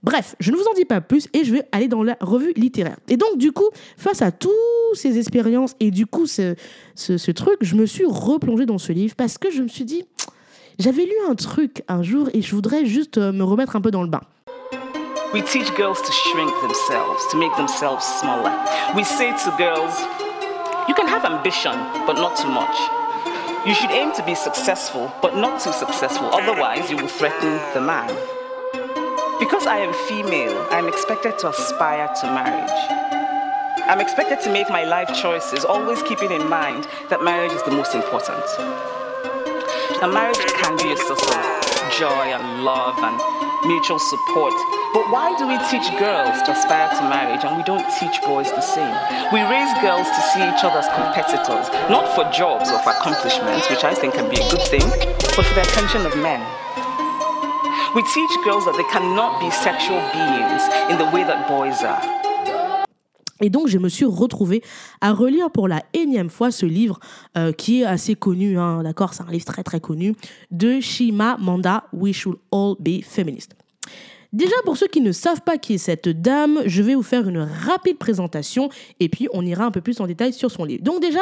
Bref, 0.04 0.36
je 0.40 0.52
ne 0.52 0.58
vous 0.58 0.64
en 0.64 0.74
dis 0.74 0.86
pas 0.86 1.00
plus 1.00 1.28
et 1.34 1.44
je 1.44 1.54
vais 1.54 1.68
aller 1.72 1.88
dans 1.88 2.02
la 2.02 2.18
revue 2.22 2.54
littéraire. 2.56 2.98
Et 3.08 3.18
donc, 3.18 3.38
du 3.38 3.52
coup, 3.52 3.70
face 3.98 4.22
à 4.22 4.32
toutes 4.32 4.52
ces 4.94 5.20
expériences 5.20 5.76
et 5.80 5.92
du 5.92 6.08
coup, 6.08 6.26
ce, 6.26 6.56
ce, 6.96 7.32
truc, 7.32 7.58
je 7.62 7.76
me 7.76 7.86
suis 7.86 8.06
replongée 8.06 8.66
dans 8.66 8.80
ce 8.80 8.92
livre 8.92 9.16
parce 9.16 9.38
que 9.38 9.52
je 9.52 9.62
me 9.62 9.68
suis 9.68 9.86
dit, 9.86 10.06
j'avais 10.80 11.04
lu 11.04 11.14
un 11.30 11.36
truc 11.36 11.84
un 11.88 12.02
jour 12.02 12.30
et 12.34 12.42
je 12.42 12.56
voudrais 12.56 12.86
juste 12.86 13.20
euh, 13.20 13.32
me 13.32 13.44
remettre 13.44 13.76
un 13.76 13.82
peu 13.82 13.92
dans 13.92 14.02
le 14.02 14.10
bain. 14.10 14.22
We 15.34 15.42
teach 15.44 15.72
girls 15.78 16.02
to 16.02 16.12
shrink 16.12 16.52
themselves, 16.62 17.26
to 17.32 17.38
make 17.38 17.56
themselves 17.56 18.04
smaller. 18.04 18.52
We 18.96 19.06
say 19.06 19.32
to 19.46 19.52
girls, 19.58 19.96
you 20.90 20.96
can 20.96 21.08
have 21.08 21.24
ambition, 21.24 21.72
but 22.06 22.16
not 22.16 22.36
too 22.36 22.50
much. 22.50 22.76
You 23.66 23.76
should 23.76 23.92
aim 23.92 24.12
to 24.14 24.24
be 24.24 24.34
successful, 24.34 25.12
but 25.22 25.38
not 25.38 25.62
too 25.62 25.72
successful, 25.72 26.28
otherwise 26.34 26.90
you 26.90 26.98
will 26.98 27.08
threaten 27.08 27.62
the 27.74 27.80
man. 27.80 28.10
Because 29.42 29.66
I 29.66 29.80
am 29.80 29.92
female, 30.06 30.54
I'm 30.70 30.88
expected 30.88 31.40
to 31.40 31.50
aspire 31.50 32.08
to 32.22 32.26
marriage. 32.30 32.82
I'm 33.90 34.00
expected 34.00 34.40
to 34.42 34.54
make 34.54 34.70
my 34.70 34.84
life 34.86 35.10
choices, 35.18 35.66
always 35.66 35.98
keeping 36.04 36.30
in 36.30 36.48
mind 36.48 36.86
that 37.10 37.24
marriage 37.24 37.52
is 37.52 37.64
the 37.64 37.72
most 37.74 37.96
important. 37.98 38.46
Now, 39.98 40.14
marriage 40.14 40.38
can 40.62 40.78
be 40.78 40.94
a 40.94 40.98
source 41.10 41.26
of 41.26 41.90
joy 41.98 42.30
and 42.30 42.62
love 42.62 43.02
and 43.02 43.18
mutual 43.66 43.98
support. 43.98 44.54
But 44.94 45.10
why 45.10 45.34
do 45.42 45.50
we 45.50 45.58
teach 45.74 45.90
girls 45.98 46.38
to 46.46 46.54
aspire 46.54 46.94
to 47.02 47.04
marriage 47.10 47.42
and 47.42 47.58
we 47.58 47.66
don't 47.66 47.90
teach 47.98 48.22
boys 48.22 48.54
the 48.54 48.62
same? 48.62 48.94
We 49.34 49.42
raise 49.50 49.74
girls 49.82 50.06
to 50.06 50.22
see 50.38 50.46
each 50.46 50.62
other 50.62 50.86
as 50.86 50.90
competitors, 50.94 51.66
not 51.90 52.06
for 52.14 52.30
jobs 52.30 52.70
or 52.70 52.78
for 52.86 52.94
accomplishments, 52.94 53.74
which 53.74 53.82
I 53.82 53.98
think 53.98 54.14
can 54.14 54.30
be 54.30 54.38
a 54.38 54.46
good 54.54 54.62
thing, 54.70 54.86
but 55.34 55.50
for 55.50 55.56
the 55.58 55.66
attention 55.66 56.06
of 56.06 56.14
men. 56.22 56.46
We 57.94 58.04
teach 58.04 58.32
girls 58.46 58.64
that 58.64 58.78
they 58.78 58.86
cannot 58.86 59.42
be 59.42 59.52
sexual 59.52 60.00
beings 60.14 60.64
in 60.90 60.96
the 60.96 61.14
way 61.14 61.26
that 61.26 61.46
boys 61.50 61.84
are. 61.84 62.02
Et 63.42 63.50
donc, 63.50 63.68
je 63.68 63.78
me 63.80 63.90
suis 63.90 64.06
retrouvée 64.06 64.62
à 65.02 65.12
relire 65.12 65.52
pour 65.52 65.68
la 65.68 65.84
énième 65.94 66.30
fois 66.30 66.52
ce 66.52 66.66
livre 66.66 67.02
euh, 67.38 67.52
qui 67.52 67.82
est 67.82 67.86
assez 67.86 68.16
connu, 68.16 68.58
hein, 68.58 68.82
d'accord 68.84 69.14
C'est 69.14 69.24
un 69.24 69.32
livre 69.32 69.44
très 69.44 69.64
très 69.64 69.82
connu 69.82 70.16
de 70.52 70.80
Shima 70.80 71.36
Manda, 71.38 71.84
We 71.92 72.14
Should 72.16 72.38
All 72.54 72.76
Be 72.80 73.04
Feminist. 73.04 73.56
Déjà, 74.32 74.56
pour 74.64 74.78
ceux 74.78 74.88
qui 74.88 75.02
ne 75.02 75.12
savent 75.12 75.42
pas 75.42 75.58
qui 75.58 75.74
est 75.74 75.78
cette 75.78 76.08
dame, 76.08 76.62
je 76.66 76.82
vais 76.82 76.96
vous 76.96 77.04
faire 77.04 77.28
une 77.28 77.40
rapide 77.40 77.98
présentation 77.98 78.70
et 79.02 79.10
puis 79.10 79.28
on 79.34 79.46
ira 79.46 79.66
un 79.66 79.72
peu 79.72 79.82
plus 79.82 80.00
en 80.00 80.08
détail 80.08 80.32
sur 80.32 80.50
son 80.50 80.64
livre. 80.64 80.82
Donc 80.82 81.02
déjà, 81.02 81.20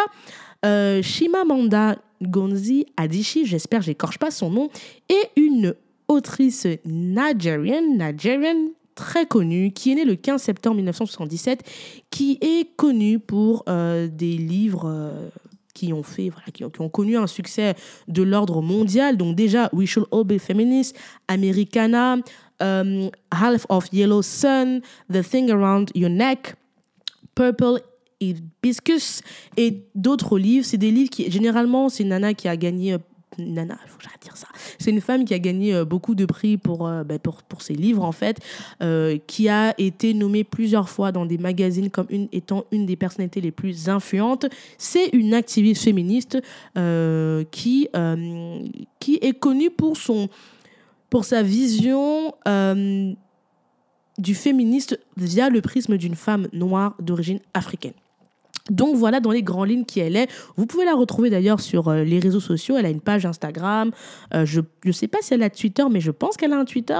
euh, 0.68 1.02
Shimamanda 1.02 1.96
Gonzi 2.22 2.86
Adichie, 2.96 3.48
j'espère 3.48 3.82
j'écorche 3.82 4.20
pas 4.20 4.30
son 4.30 4.52
nom, 4.52 4.70
est 5.10 5.32
une 5.36 5.74
autrice 6.10 6.68
nigérienne, 6.84 7.98
nigérienne 7.98 8.72
très 8.96 9.26
connue, 9.26 9.72
qui 9.72 9.94
est 9.94 9.96
née 9.96 10.04
le 10.04 10.16
15 10.16 10.42
septembre 10.42 10.76
1977, 10.76 11.64
qui 12.10 12.38
est 12.42 12.76
connue 12.76 13.20
pour 13.20 13.64
euh, 13.70 14.08
des 14.08 14.38
livres... 14.38 14.84
Euh, 14.86 15.30
qui 15.76 15.94
ont 15.94 16.04
fait, 16.04 16.30
voilà, 16.30 16.48
qui 16.52 16.66
ont, 16.66 16.90
connu 16.90 17.16
un 17.16 17.28
succès 17.28 17.74
de 18.10 18.22
l'ordre 18.22 18.62
mondial. 18.62 19.16
Donc 19.16 19.38
déjà, 19.38 19.70
We 19.72 19.88
Should 19.88 20.08
All 20.12 20.26
Be 20.26 20.38
Feminist, 20.38 20.94
Americana, 21.30 22.18
um, 22.60 23.10
Half 23.32 23.66
of 23.70 23.88
Yellow 23.94 24.22
Sun, 24.22 24.82
The 25.10 25.22
Thing 25.24 25.50
Around 25.50 25.92
Your 25.96 26.10
Neck, 26.10 26.56
Purple 27.34 27.82
Hibiscus 28.20 29.22
et 29.56 29.86
d'autres 29.96 30.38
livres. 30.38 30.66
C'est 30.66 30.78
des 30.78 30.92
livres 30.92 31.10
qui, 31.10 31.32
généralement, 31.32 31.88
c'est 31.88 32.04
Nana 32.04 32.34
qui 32.34 32.50
a 32.50 32.58
gagné. 32.58 32.98
Nana, 33.40 33.78
il 33.84 33.90
faut 33.90 33.98
que 33.98 34.04
dire 34.22 34.38
ça. 34.38 34.48
C'est 34.78 34.92
une 34.92 35.02
femme 35.02 35.26
qui 35.26 35.34
a 35.34 35.40
gagné 35.40 35.74
euh, 35.74 35.86
beaucoup 35.86 36.16
de 36.16 36.26
prix 36.26 36.58
pour, 36.58 36.88
euh, 36.88 37.04
ben, 37.04 37.20
pour, 37.20 37.44
pour, 37.44 37.62
ses 37.62 37.74
livres, 37.74 38.04
en 38.04 38.12
fait, 38.12 38.40
euh, 38.82 39.18
qui 39.28 39.50
a 39.50 39.74
été 39.78 40.14
nommée 40.14 40.44
plusieurs 40.44 40.90
fois 40.90 41.12
dans 41.12 41.26
des 41.26 41.38
magazines 41.38 41.90
comme 41.90 42.08
une, 42.10 42.28
étant 42.32 42.66
une 42.72 42.86
des 42.86 42.96
personnalités 42.96 43.42
les 43.42 43.52
plus 43.52 43.90
influentes. 43.90 44.46
C'est 44.78 45.08
une 45.14 45.34
activiste 45.34 45.84
féministe 45.84 46.38
qui, 47.52 47.88
qui 49.00 49.20
est 49.22 49.40
connue 49.40 49.70
pour 49.70 49.98
son 49.98 50.30
pour 51.10 51.26
sa 51.26 51.42
vision 51.42 52.34
du 54.18 54.36
féministe 54.36 55.00
via 55.18 55.50
le 55.50 55.62
prisme 55.62 55.98
d'une 55.98 56.16
femme 56.16 56.48
noire 56.54 56.96
d'origine 57.00 57.40
africaine. 57.54 57.94
Donc 58.70 58.96
voilà 58.96 59.20
dans 59.20 59.32
les 59.32 59.44
grandes 59.44 59.70
lignes 59.70 59.86
qui 59.86 60.00
elle 60.00 60.16
est. 60.16 60.30
Vous 60.56 60.66
pouvez 60.66 60.86
la 60.86 60.94
retrouver 60.94 61.30
d'ailleurs 61.30 61.60
sur 61.60 61.88
euh, 61.88 62.04
les 62.04 62.20
réseaux 62.20 62.40
sociaux. 62.40 62.76
Elle 62.78 62.86
a 62.86 62.90
une 62.90 63.02
page 63.02 63.26
Instagram. 63.26 63.92
Euh, 64.34 64.46
je 64.46 64.62
ne 64.86 64.92
sais 64.92 65.08
pas 65.08 65.20
si 65.22 65.34
elle 65.34 65.44
a 65.44 65.50
Twitter, 65.50 65.84
mais 65.90 66.00
je 66.00 66.12
pense 66.12 66.38
qu'elle 66.38 66.54
a 66.54 66.58
un 66.58 66.66
Twitter. 66.66 67.00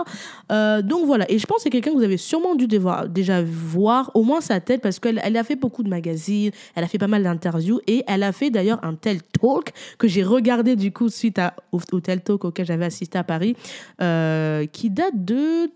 Euh, 0.52 0.82
donc 0.82 1.06
voilà. 1.06 1.30
Et 1.32 1.38
je 1.40 1.46
pense 1.46 1.58
que 1.58 1.64
c'est 1.64 1.70
quelqu'un 1.70 1.92
que 1.92 1.98
vous 1.98 2.04
avez 2.04 2.18
sûrement 2.18 2.56
dû 2.56 2.68
déjà 2.68 3.42
voir, 3.44 4.12
au 4.14 4.24
moins 4.24 4.42
sa 4.42 4.60
tête, 4.60 4.82
parce 4.82 5.00
qu'elle 5.00 5.22
elle 5.24 5.38
a 5.38 5.44
fait 5.44 5.56
beaucoup 5.56 5.84
de 5.84 5.90
magazines, 5.90 6.52
elle 6.76 6.84
a 6.84 6.88
fait 6.88 6.98
pas 6.98 7.08
mal 7.08 7.24
d'interviews 7.24 7.80
et 7.88 8.04
elle 8.08 8.24
a 8.24 8.32
fait 8.32 8.50
d'ailleurs 8.50 8.80
un 8.84 8.96
tel 8.96 9.22
talk 9.22 9.72
que 9.98 10.08
j'ai 10.08 10.24
regardé 10.24 10.76
du 10.76 10.92
coup 10.92 11.10
suite 11.10 11.40
à, 11.40 11.54
au, 11.72 11.80
au 11.92 12.00
tel 12.00 12.22
talk 12.22 12.46
auquel 12.46 12.66
j'avais 12.66 12.86
assisté 12.86 13.18
à 13.18 13.24
Paris, 13.24 13.56
qui 14.00 14.90
date 14.90 15.14
de... 15.26 15.70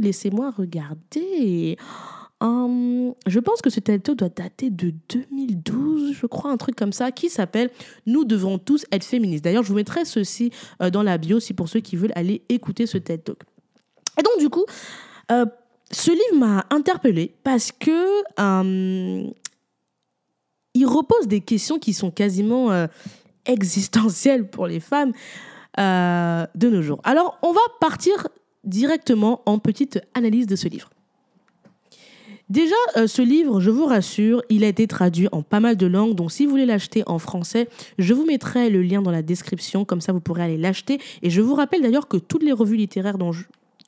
Laissez-moi 0.00 0.52
regarder. 0.56 1.76
Hum, 2.40 3.14
je 3.26 3.40
pense 3.40 3.62
que 3.62 3.70
ce 3.70 3.80
Talk 3.80 4.02
doit 4.02 4.28
dater 4.28 4.70
de 4.70 4.92
2012, 5.08 6.12
je 6.12 6.26
crois, 6.26 6.50
un 6.50 6.58
truc 6.58 6.76
comme 6.76 6.92
ça, 6.92 7.10
qui 7.10 7.30
s'appelle 7.30 7.70
Nous 8.04 8.24
devons 8.24 8.58
tous 8.58 8.84
être 8.92 9.04
féministes. 9.04 9.44
D'ailleurs, 9.44 9.62
je 9.62 9.70
vous 9.70 9.76
mettrai 9.76 10.04
ceci 10.04 10.50
euh, 10.82 10.90
dans 10.90 11.02
la 11.02 11.16
bio 11.16 11.40
si 11.40 11.54
pour 11.54 11.68
ceux 11.68 11.80
qui 11.80 11.96
veulent 11.96 12.12
aller 12.14 12.42
écouter 12.48 12.86
ce 12.86 12.98
TED 12.98 13.24
Talk. 13.24 13.38
Et 14.18 14.22
donc, 14.22 14.38
du 14.38 14.50
coup, 14.50 14.64
euh, 15.32 15.46
ce 15.90 16.10
livre 16.10 16.38
m'a 16.38 16.66
interpellée 16.70 17.34
parce 17.42 17.72
que 17.72 18.22
il 20.76 20.86
repose 20.86 21.26
des 21.26 21.40
questions 21.40 21.78
qui 21.78 21.94
sont 21.94 22.10
quasiment 22.10 22.70
euh, 22.70 22.86
existentielles 23.46 24.48
pour 24.48 24.66
les 24.66 24.80
femmes 24.80 25.12
euh, 25.78 26.46
de 26.54 26.68
nos 26.68 26.82
jours. 26.82 27.00
Alors, 27.02 27.38
on 27.42 27.52
va 27.52 27.60
partir 27.80 28.28
directement 28.64 29.42
en 29.46 29.58
petite 29.58 30.00
analyse 30.14 30.46
de 30.46 30.54
ce 30.54 30.68
livre. 30.68 30.90
Déjà, 32.48 32.76
euh, 32.96 33.08
ce 33.08 33.22
livre, 33.22 33.60
je 33.60 33.70
vous 33.70 33.86
rassure, 33.86 34.40
il 34.50 34.62
a 34.62 34.68
été 34.68 34.86
traduit 34.86 35.28
en 35.32 35.42
pas 35.42 35.58
mal 35.58 35.76
de 35.76 35.86
langues. 35.86 36.14
Donc, 36.14 36.30
si 36.30 36.44
vous 36.44 36.52
voulez 36.52 36.66
l'acheter 36.66 37.02
en 37.06 37.18
français, 37.18 37.68
je 37.98 38.14
vous 38.14 38.24
mettrai 38.24 38.70
le 38.70 38.82
lien 38.82 39.02
dans 39.02 39.10
la 39.10 39.22
description. 39.22 39.84
Comme 39.84 40.00
ça, 40.00 40.12
vous 40.12 40.20
pourrez 40.20 40.44
aller 40.44 40.56
l'acheter. 40.56 41.00
Et 41.22 41.30
je 41.30 41.40
vous 41.40 41.54
rappelle 41.54 41.82
d'ailleurs 41.82 42.06
que 42.06 42.16
toutes 42.16 42.44
les 42.44 42.52
revues 42.52 42.76
littéraires 42.76 43.16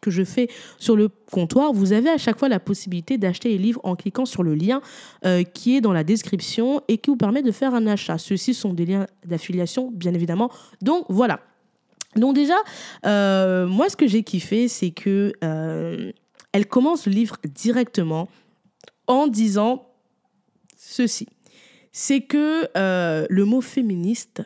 que 0.03 0.11
je 0.11 0.25
fais 0.25 0.49
sur 0.79 0.97
le 0.97 1.09
comptoir, 1.31 1.73
vous 1.73 1.93
avez 1.93 2.11
à 2.11 2.19
chaque 2.19 2.39
fois 2.39 2.49
la 2.49 2.59
possibilité 2.59 3.17
d'acheter 3.17 3.51
les 3.51 3.59
livres 3.59 3.81
en 3.85 3.95
cliquant 3.95 4.25
sur 4.25 4.43
le 4.43 4.55
lien 4.55 4.81
euh, 5.25 5.45
qui 5.45 5.77
est 5.77 5.81
dans 5.81 5.93
la 5.93 6.03
description 6.03 6.83
et 6.89 6.99
qui 6.99 7.11
vous 7.11 7.17
permet 7.17 7.43
de 7.43 7.53
faire 7.53 7.75
un 7.75 7.87
achat. 7.87 8.19
Ceux-ci 8.19 8.55
sont 8.55 8.75
des 8.75 8.87
liens 8.87 9.07
d'affiliation, 9.25 9.91
bien 9.93 10.15
évidemment. 10.15 10.51
Donc, 10.83 11.05
voilà. 11.09 11.41
Donc 12.17 12.35
déjà, 12.35 12.57
euh, 13.07 13.69
moi, 13.69 13.89
ce 13.89 13.97
que 13.97 14.09
j'ai 14.09 14.25
kiffé, 14.25 14.67
c'est 14.67 14.91
que 14.91 15.33
elle 16.53 16.67
commence 16.67 17.07
le 17.07 17.13
livre 17.13 17.37
directement 17.55 18.29
en 19.09 19.27
disant 19.27 19.87
ceci. 20.77 21.27
C'est 21.91 22.21
que 22.21 22.69
euh, 22.77 23.27
le 23.29 23.45
mot 23.45 23.61
féministe 23.61 24.43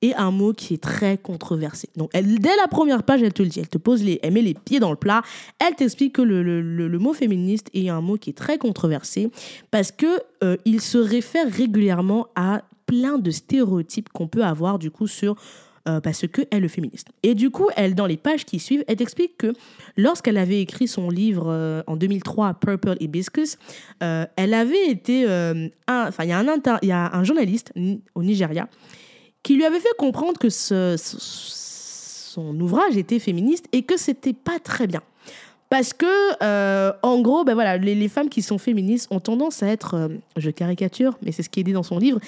est 0.00 0.14
un 0.14 0.30
mot 0.30 0.52
qui 0.52 0.74
est 0.74 0.82
très 0.82 1.18
controversé. 1.18 1.88
Donc, 1.96 2.12
dès 2.12 2.56
la 2.56 2.68
première 2.68 3.02
page, 3.02 3.22
elle 3.22 3.32
te 3.32 3.42
le 3.42 3.48
dit. 3.48 3.60
Elle 3.60 3.68
te 3.68 3.78
pose 3.78 4.02
les, 4.02 4.20
elle 4.22 4.32
met 4.32 4.42
les 4.42 4.54
pieds 4.54 4.78
dans 4.78 4.90
le 4.90 4.96
plat. 4.96 5.22
Elle 5.58 5.74
t'explique 5.74 6.14
que 6.14 6.22
le, 6.22 6.42
le, 6.42 6.98
mot 6.98 7.12
féministe 7.12 7.68
est 7.74 7.88
un 7.88 8.00
mot 8.00 8.16
qui 8.16 8.30
est 8.30 8.34
très 8.34 8.58
controversé 8.58 9.30
parce 9.70 9.90
que 9.90 10.06
euh, 10.44 10.56
il 10.64 10.80
se 10.80 10.98
réfère 10.98 11.50
régulièrement 11.52 12.28
à 12.36 12.62
plein 12.86 13.18
de 13.18 13.30
stéréotypes 13.30 14.08
qu'on 14.10 14.28
peut 14.28 14.44
avoir 14.44 14.78
du 14.78 14.90
coup 14.90 15.06
sur 15.06 15.36
euh, 15.88 16.00
parce 16.00 16.26
qu'elle 16.26 16.46
est 16.50 16.60
le 16.60 16.68
féministe. 16.68 17.08
Et 17.22 17.34
du 17.34 17.50
coup, 17.50 17.68
elle, 17.74 17.94
dans 17.94 18.04
les 18.04 18.18
pages 18.18 18.44
qui 18.44 18.58
suivent, 18.58 18.84
elle 18.88 19.00
explique 19.00 19.38
que 19.38 19.54
lorsqu'elle 19.96 20.36
avait 20.36 20.60
écrit 20.60 20.86
son 20.86 21.08
livre 21.08 21.46
euh, 21.48 21.82
en 21.86 21.96
2003, 21.96 22.52
Purple 22.54 22.96
Hibiscus, 23.00 23.56
euh, 24.02 24.26
elle 24.36 24.52
avait 24.52 24.88
été... 24.88 25.24
Enfin, 25.88 26.24
il 26.24 26.28
y, 26.28 26.92
a 26.92 27.16
un 27.16 27.24
journaliste 27.24 27.72
au 28.14 28.22
Nigeria 28.22 28.68
qui 29.42 29.54
lui 29.54 29.64
avait 29.64 29.80
fait 29.80 29.96
comprendre 29.96 30.38
que 30.38 30.50
son 30.50 32.60
ouvrage 32.60 32.98
était 32.98 33.18
féministe 33.18 33.64
et 33.72 33.82
que 33.82 33.96
c'était 33.96 34.34
pas 34.34 34.58
très 34.58 34.86
bien. 34.86 35.00
Parce 35.70 35.94
que, 35.94 37.00
en 37.02 37.22
gros, 37.22 37.44
ben 37.44 37.54
voilà, 37.54 37.78
les, 37.78 38.08
femmes 38.08 38.28
qui 38.28 38.42
sont 38.42 38.58
féministes 38.58 39.08
ont 39.10 39.20
tendance 39.20 39.62
à 39.62 39.68
être, 39.68 40.10
je 40.36 40.50
caricature, 40.50 41.16
mais 41.22 41.32
c'est 41.32 41.42
ce 41.42 41.48
qui 41.48 41.60
est 41.60 41.64
dit 41.64 41.72
dans 41.72 41.82
son 41.82 41.98
livre, 41.98 42.20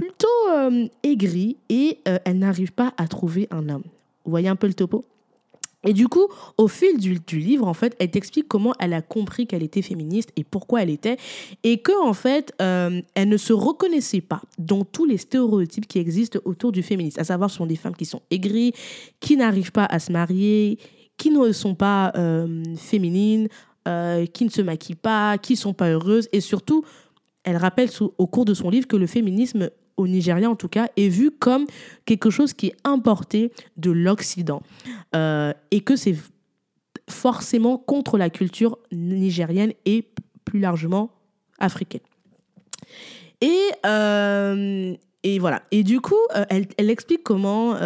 plutôt 0.00 0.28
euh, 0.50 0.88
aigries 1.02 1.58
et 1.68 1.98
euh, 2.08 2.18
elles 2.24 2.38
n'arrivent 2.38 2.72
pas 2.72 2.94
à 2.96 3.06
trouver 3.06 3.48
un 3.50 3.68
homme. 3.68 3.82
Vous 4.24 4.30
voyez 4.30 4.48
un 4.48 4.56
peu 4.56 4.66
le 4.66 4.72
topo? 4.72 5.04
Et 5.84 5.92
du 5.92 6.08
coup, 6.08 6.26
au 6.58 6.68
fil 6.68 6.98
du, 6.98 7.38
livre, 7.38 7.66
en 7.66 7.72
fait, 7.74 7.96
elle 7.98 8.10
t'explique 8.10 8.48
comment 8.48 8.74
elle 8.78 8.92
a 8.92 9.00
compris 9.00 9.46
qu'elle 9.46 9.62
était 9.62 9.80
féministe 9.80 10.30
et 10.36 10.44
pourquoi 10.44 10.82
elle 10.82 10.90
était, 10.90 11.16
et 11.64 11.78
que 11.78 11.92
en 12.02 12.12
fait, 12.12 12.52
euh, 12.60 13.00
elle 13.14 13.28
ne 13.30 13.36
se 13.38 13.54
reconnaissait 13.54 14.20
pas 14.20 14.42
dans 14.58 14.84
tous 14.84 15.06
les 15.06 15.16
stéréotypes 15.16 15.86
qui 15.86 15.98
existent 15.98 16.38
autour 16.44 16.72
du 16.72 16.82
féminisme. 16.82 17.20
À 17.20 17.24
savoir, 17.24 17.50
ce 17.50 17.56
sont 17.56 17.66
des 17.66 17.76
femmes 17.76 17.96
qui 17.96 18.04
sont 18.04 18.20
aigries, 18.30 18.72
qui 19.20 19.38
n'arrivent 19.38 19.72
pas 19.72 19.86
à 19.86 19.98
se 19.98 20.12
marier, 20.12 20.78
qui 21.16 21.30
ne 21.30 21.52
sont 21.52 21.74
pas 21.74 22.12
euh, 22.16 22.62
féminines, 22.76 23.48
qui 24.32 24.44
ne 24.44 24.50
se 24.50 24.62
maquillent 24.62 24.94
pas, 24.94 25.36
qui 25.36 25.56
sont 25.56 25.72
pas 25.72 25.88
heureuses, 25.88 26.28
et 26.32 26.40
surtout, 26.40 26.84
elle 27.42 27.56
rappelle 27.56 27.88
au 28.18 28.26
cours 28.26 28.44
de 28.44 28.54
son 28.54 28.70
livre 28.70 28.86
que 28.86 28.96
le 28.96 29.06
féminisme 29.06 29.70
au 30.00 30.08
Nigeria 30.08 30.50
en 30.50 30.56
tout 30.56 30.68
cas, 30.68 30.88
est 30.96 31.08
vu 31.08 31.30
comme 31.30 31.66
quelque 32.04 32.30
chose 32.30 32.52
qui 32.52 32.68
est 32.68 32.76
importé 32.84 33.52
de 33.76 33.90
l'Occident 33.90 34.62
euh, 35.14 35.52
et 35.70 35.80
que 35.80 35.96
c'est 35.96 36.16
forcément 37.08 37.76
contre 37.78 38.18
la 38.18 38.30
culture 38.30 38.78
nigérienne 38.92 39.72
et 39.84 40.04
plus 40.44 40.60
largement 40.60 41.10
africaine. 41.58 42.00
Et, 43.40 43.68
euh, 43.86 44.94
et 45.22 45.38
voilà. 45.38 45.62
Et 45.70 45.82
du 45.82 46.00
coup, 46.00 46.14
euh, 46.34 46.44
elle, 46.50 46.66
elle, 46.76 46.90
explique 46.90 47.22
comment 47.22 47.76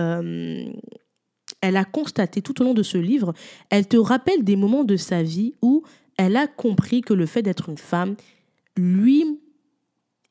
elle 1.61 1.77
a 1.77 1.85
constaté 1.85 2.43
tout 2.43 2.61
au 2.61 2.65
long 2.65 2.75
de 2.75 2.83
ce 2.83 2.99
livre, 2.99 3.33
elle 3.71 3.87
te 3.87 3.97
rappelle 3.97 4.45
des 4.45 4.57
moments 4.57 4.85
de 4.85 4.97
sa 4.97 5.23
vie 5.23 5.55
où 5.63 5.83
elle 6.17 6.37
a 6.37 6.47
compris 6.47 7.01
que 7.01 7.15
le 7.15 7.27
fait 7.27 7.43
d'être 7.43 7.69
une 7.69 7.79
femme 7.79 8.17
lui 8.77 9.41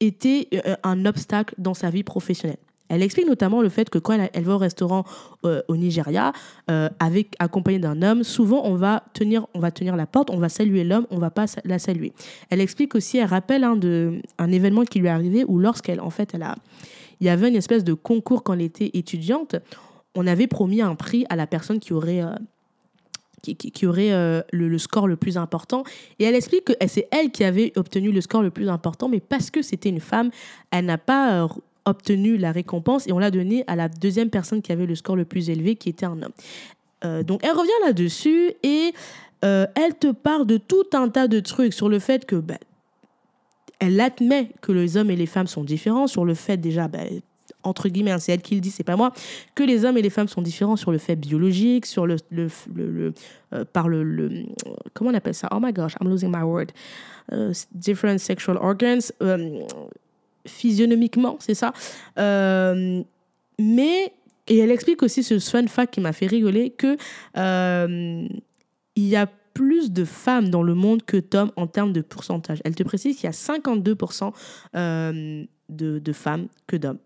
était 0.06 0.48
euh, 0.54 0.76
un 0.84 1.06
obstacle 1.06 1.56
dans 1.58 1.74
sa 1.74 1.90
vie 1.90 2.04
professionnelle. 2.04 2.58
Elle 2.90 3.02
explique 3.02 3.28
notamment 3.28 3.62
le 3.62 3.70
fait 3.70 3.90
que 3.90 3.98
quand 3.98 4.14
elle, 4.14 4.44
va 4.44 4.54
au 4.54 4.58
restaurant 4.58 5.04
euh, 5.46 5.62
au 5.68 5.76
Nigeria, 5.76 6.32
euh, 6.70 6.90
avec 7.00 7.36
accompagnée 7.40 7.80
d'un 7.80 8.02
homme, 8.04 8.24
souvent 8.24 8.62
on 8.66 8.76
va 8.76 9.04
tenir, 9.14 9.48
on 9.56 9.60
va 9.60 9.72
tenir 9.72 9.96
la 9.96 10.06
porte, 10.06 10.30
on 10.30 10.38
va 10.38 10.50
saluer 10.50 10.84
l'homme, 10.84 11.08
on 11.10 11.18
va 11.18 11.32
pas 11.32 11.46
la 11.66 11.80
saluer. 11.80 12.14
Elle 12.50 12.62
explique 12.62 12.94
aussi, 12.94 13.18
elle 13.18 13.26
rappelle 13.26 13.64
un 13.64 13.76
de 13.76 14.22
un 14.38 14.52
événement 14.52 14.84
qui 14.84 15.00
lui 15.00 15.08
est 15.08 15.12
arrivé 15.12 15.44
où 15.48 15.58
lorsqu'elle, 15.58 16.02
en 16.02 16.12
fait, 16.12 16.36
il 17.20 17.26
y 17.26 17.30
avait 17.30 17.48
une 17.48 17.56
espèce 17.56 17.84
de 17.84 17.94
concours 17.94 18.44
quand 18.44 18.54
elle 18.54 18.62
était 18.62 18.92
étudiante, 18.94 19.56
on 20.16 20.28
avait 20.28 20.48
promis 20.48 20.82
un 20.82 20.96
prix 20.96 21.26
à 21.30 21.36
la 21.36 21.48
personne 21.48 21.80
qui 21.80 21.94
aurait 21.94 22.22
euh, 22.22 22.30
qui, 23.44 23.86
aurait 23.86 24.14
euh, 24.14 24.42
le, 24.52 24.78
score 24.78 25.08
le 25.08 25.16
plus 25.16 25.38
important. 25.38 25.84
Et 26.20 26.24
elle 26.24 26.36
explique 26.36 26.66
que 26.66 26.74
c'est 26.88 27.08
elle 27.12 27.32
qui 27.32 27.44
avait 27.44 27.74
obtenu 27.76 28.12
le 28.12 28.22
score 28.22 28.42
le 28.42 28.52
plus 28.52 28.70
important, 28.70 29.10
mais 29.10 29.20
parce 29.20 29.52
que 29.52 29.62
c'était 29.62 29.90
une 29.90 30.00
femme, 30.00 30.32
elle 30.72 30.86
n'a 30.86 30.98
pas 30.98 31.44
euh, 31.44 31.48
obtenu 31.86 32.38
la 32.38 32.52
récompense 32.52 33.08
et 33.08 33.12
on 33.12 33.20
l'a 33.20 33.32
donné 33.32 33.64
à 33.68 33.76
la 33.76 33.90
deuxième 33.90 34.30
personne 34.30 34.62
qui 34.62 34.72
avait 34.72 34.86
le 34.86 34.96
score 34.96 35.16
le 35.16 35.26
plus 35.26 35.50
élevé, 35.50 35.76
qui 35.76 35.90
était 35.90 36.06
un 36.06 36.22
homme. 36.22 36.32
Euh, 37.04 37.24
donc 37.24 37.42
elle 37.44 37.52
revient 37.52 37.72
là-dessus 37.86 38.54
et 38.64 38.94
elle 39.42 39.94
te 40.00 40.10
parle 40.10 40.46
de 40.46 40.56
tout 40.56 40.86
un 40.94 41.10
tas 41.10 41.28
de 41.28 41.42
trucs 41.42 41.74
sur 41.74 41.90
le 41.90 42.00
fait 42.00 42.26
que 42.26 42.38
bah, 42.38 42.54
elle 43.80 44.00
admet 44.00 44.52
que 44.62 44.72
les 44.72 44.96
hommes 44.96 45.12
et 45.12 45.18
les 45.18 45.26
femmes 45.26 45.48
sont 45.48 45.66
différents, 45.66 46.08
sur 46.08 46.24
le 46.24 46.34
fait 46.34 46.56
déjà, 46.56 46.88
bah, 46.88 47.00
entre 47.64 47.90
guillemets, 47.90 48.12
hein, 48.12 48.20
c'est 48.20 48.32
elle 48.32 48.42
qui 48.42 48.56
le 48.56 48.62
dit, 48.62 48.72
c'est 48.72 48.84
pas 48.84 48.96
moi, 48.96 49.14
que 49.56 49.64
les 49.64 49.86
hommes 49.86 49.98
et 49.98 50.02
les 50.02 50.10
femmes 50.10 50.28
sont 50.28 50.42
différents 50.42 50.76
sur 50.76 50.92
le 50.92 50.98
fait 50.98 51.16
biologique, 51.16 51.86
sur 51.86 52.08
le, 52.08 52.18
le, 52.32 52.50
euh, 53.54 53.66
par 53.72 53.88
le, 53.88 54.46
comment 54.94 55.12
on 55.12 55.14
appelle 55.14 55.34
ça? 55.34 55.50
Oh 55.52 55.60
my 55.62 55.74
gosh, 55.74 55.96
I'm 56.02 56.10
losing 56.10 56.32
my 56.32 56.44
word. 56.44 56.68
Euh, 57.32 57.54
different 57.72 58.18
sexual 58.18 58.58
organs, 58.58 59.12
euh, 59.22 59.62
physionomiquement, 60.46 61.38
c'est 61.40 61.56
ça. 61.56 61.74
Euh, 62.20 63.02
mais 63.60 64.14
et 64.48 64.58
elle 64.58 64.72
explique 64.72 65.02
aussi 65.04 65.24
ce 65.24 65.40
fun 65.40 65.68
fact 65.68 65.94
qui 65.94 66.02
m'a 66.02 66.12
fait 66.12 66.28
rigoler 66.28 66.72
que 66.72 66.98
il 68.96 69.08
y 69.08 69.16
a 69.16 69.28
plus 69.54 69.92
de 69.92 70.06
femmes 70.06 70.50
dans 70.50 70.64
le 70.64 70.74
monde 70.74 71.04
que 71.04 71.18
d'hommes 71.18 71.52
en 71.56 71.68
termes 71.68 71.94
de 71.94 72.02
pourcentage. 72.02 72.60
Elle 72.66 72.76
te 72.76 72.84
précise 72.84 73.16
qu'il 73.16 73.26
y 73.26 73.28
a 73.28 73.32
52% 73.32 74.34
euh, 74.76 75.46
de, 75.70 76.00
de 76.00 76.14
femmes 76.14 76.48
que 76.68 76.76
d'hommes. 76.76 77.00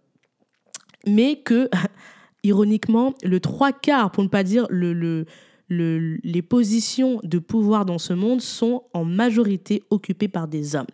Mais 1.08 1.38
que, 1.38 1.70
ironiquement, 2.44 3.14
le 3.24 3.40
trois 3.40 3.72
quarts, 3.72 4.12
pour 4.12 4.24
ne 4.24 4.30
pas 4.30 4.44
dire 4.44 4.68
le, 4.70 4.94
le, 4.94 5.26
le- 5.70 6.18
les 6.24 6.42
positions 6.42 7.20
de 7.24 7.40
pouvoir 7.40 7.86
dans 7.86 7.98
ce 7.98 8.14
monde 8.14 8.42
sont 8.42 8.84
en 8.94 9.06
majorité 9.06 9.84
occupées 9.90 10.28
par 10.28 10.48
des 10.48 10.76
hommes. 10.76 10.88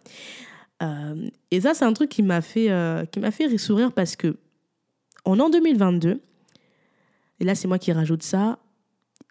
Euh, 0.82 1.28
et 1.52 1.62
ça, 1.62 1.74
c'est 1.74 1.86
un 1.86 1.94
truc 1.94 2.10
qui 2.10 2.24
m'a 2.24 2.42
fait, 2.42 2.70
euh, 2.72 3.06
fait 3.32 3.58
sourire 3.58 3.92
parce 3.92 4.16
que 4.16 4.36
en 5.26 5.40
an 5.40 5.50
2022, 5.50 6.20
et 7.40 7.44
là 7.46 7.56
c'est 7.56 7.68
moi 7.68 7.80
qui 7.80 7.92
rajoute 7.92 8.24
ça, 8.24 8.60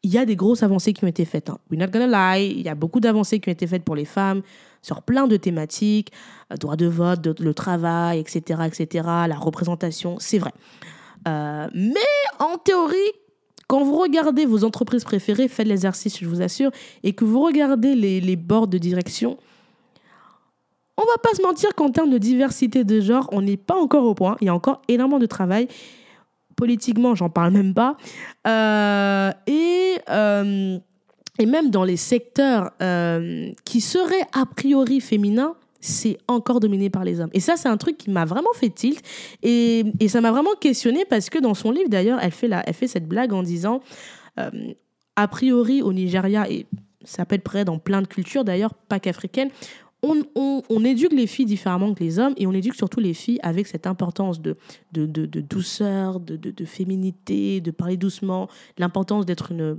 il 0.03 0.11
y 0.11 0.19
a 0.19 0.25
des 0.25 0.37
grosses 0.37 0.63
avancées 0.63 0.93
qui 0.93 1.05
ont 1.05 1.09
été 1.09 1.25
faites. 1.25 1.51
Hein. 1.51 1.59
We're 1.71 1.79
not 1.79 1.89
gonna 1.93 2.37
lie, 2.37 2.51
il 2.51 2.63
y 2.63 2.69
a 2.69 2.75
beaucoup 2.75 3.01
d'avancées 3.01 3.39
qui 3.41 3.49
ont 3.51 3.53
été 3.53 3.67
faites 3.67 3.85
pour 3.85 3.95
les 3.95 4.05
femmes 4.05 4.43
sur 4.83 5.03
plein 5.03 5.27
de 5.27 5.37
thématiques, 5.37 6.13
euh, 6.53 6.57
droit 6.57 6.77
de 6.77 6.87
vote, 6.87 7.41
le 7.41 7.55
travail, 7.55 8.19
etc., 8.19 8.63
etc., 8.67 9.05
la 9.29 9.37
représentation, 9.37 10.17
c'est 10.19 10.39
vrai. 10.39 10.53
Euh, 11.29 11.69
mais 11.73 12.01
en 12.39 12.59
théorie, 12.59 12.97
quand 13.69 13.85
vous 13.85 13.97
regardez 13.97 14.45
vos 14.45 14.65
entreprises 14.65 15.05
préférées, 15.05 15.49
faites 15.49 15.67
l'exercice, 15.67 16.19
je 16.19 16.27
vous 16.27 16.43
assure, 16.43 16.71
et 17.03 17.13
que 17.13 17.25
vous 17.25 17.41
regardez 17.41 17.95
les, 17.95 18.21
les 18.21 18.37
boards 18.37 18.67
de 18.67 18.79
direction, 18.79 19.39
on 20.99 21.03
va 21.03 21.19
pas 21.23 21.35
se 21.35 21.43
mentir 21.43 21.75
qu'en 21.75 21.91
termes 21.91 22.11
de 22.11 22.19
diversité 22.19 22.85
de 22.85 23.01
genre, 23.01 23.29
on 23.33 23.43
n'est 23.43 23.57
pas 23.57 23.75
encore 23.75 24.05
au 24.05 24.15
point. 24.15 24.37
Il 24.41 24.47
y 24.47 24.51
a 24.51 24.55
encore 24.55 24.83
énormément 24.89 25.19
de 25.19 25.27
travail. 25.27 25.69
Politiquement, 26.57 27.15
j'en 27.15 27.31
parle 27.31 27.53
même 27.53 27.73
pas. 27.73 27.97
Euh, 28.47 29.33
et, 29.47 29.99
et 31.43 31.47
même 31.47 31.71
dans 31.71 31.83
les 31.83 31.97
secteurs 31.97 32.71
euh, 32.81 33.51
qui 33.65 33.81
seraient 33.81 34.29
a 34.33 34.47
priori 34.47 35.01
féminins, 35.01 35.57
c'est 35.81 36.17
encore 36.29 36.61
dominé 36.61 36.89
par 36.89 37.03
les 37.03 37.19
hommes. 37.19 37.31
Et 37.33 37.41
ça, 37.41 37.57
c'est 37.57 37.69
un 37.69 37.77
truc 37.77 37.99
qui 37.99 38.11
m'a 38.11 38.25
vraiment 38.25 38.53
fait 38.55 38.71
tilt. 38.71 39.03
Et, 39.43 39.83
ça 40.07 40.21
m'a 40.21 40.31
vraiment 40.31 40.55
questionné 40.61 41.05
parce 41.05 41.31
que 41.31 41.41
dans 41.41 41.55
son 41.55 41.73
livre, 41.73 41.89
d'ailleurs, 41.89 42.21
elle, 42.23 42.31
fait 42.31 42.49
elle 42.49 42.75
fait 42.75 42.87
cette 42.87 43.09
blague 43.09 43.33
en 43.33 43.43
disant, 43.43 43.81
euh, 44.39 44.51
a 45.17 45.27
priori 45.27 45.83
au 45.83 45.93
Nigeria, 45.93 46.49
et 46.49 46.65
ça 47.03 47.25
peut 47.25 47.35
être 47.35 47.43
près 47.43 47.65
dans 47.65 47.81
plein 47.81 48.03
de 48.03 48.07
cultures 48.07 48.45
d'ailleurs, 48.45 48.75
pas 48.75 49.01
qu'africaines, 49.01 49.51
on, 50.05 50.85
éduque 50.85 51.13
les 51.13 51.27
filles 51.27 51.47
différemment 51.47 51.93
que 51.93 52.05
les 52.05 52.21
hommes 52.21 52.35
et 52.37 52.47
on 52.47 52.53
éduque 52.53 52.75
surtout 52.75 53.01
les 53.01 53.15
filles 53.15 53.39
avec 53.43 53.67
cette 53.67 53.89
importance 53.89 54.41
de, 54.41 54.57
douceur, 54.93 56.21
de 56.21 56.65
féminité, 56.65 57.61
de 57.61 57.73
parler 57.73 57.97
doucement, 57.97 58.49
l'importance 58.79 59.27
d'être 59.27 59.51
une 59.51 59.79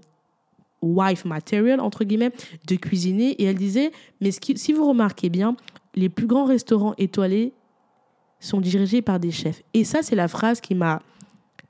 wife 0.83 1.25
material, 1.25 1.79
entre 1.79 2.03
guillemets, 2.03 2.31
de 2.67 2.75
cuisiner. 2.75 3.31
Et 3.41 3.45
elle 3.45 3.57
disait, 3.57 3.91
mais 4.21 4.31
si 4.31 4.73
vous 4.73 4.87
remarquez 4.87 5.29
bien, 5.29 5.55
les 5.95 6.09
plus 6.09 6.27
grands 6.27 6.45
restaurants 6.45 6.93
étoilés 6.97 7.53
sont 8.39 8.59
dirigés 8.59 9.01
par 9.01 9.19
des 9.19 9.31
chefs. 9.31 9.63
Et 9.73 9.83
ça, 9.83 10.01
c'est 10.01 10.15
la 10.15 10.27
phrase 10.27 10.59
qui 10.59 10.75
m'a 10.75 11.01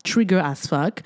trigger 0.03 0.41
as 0.43 0.67
fuck. 0.67 1.01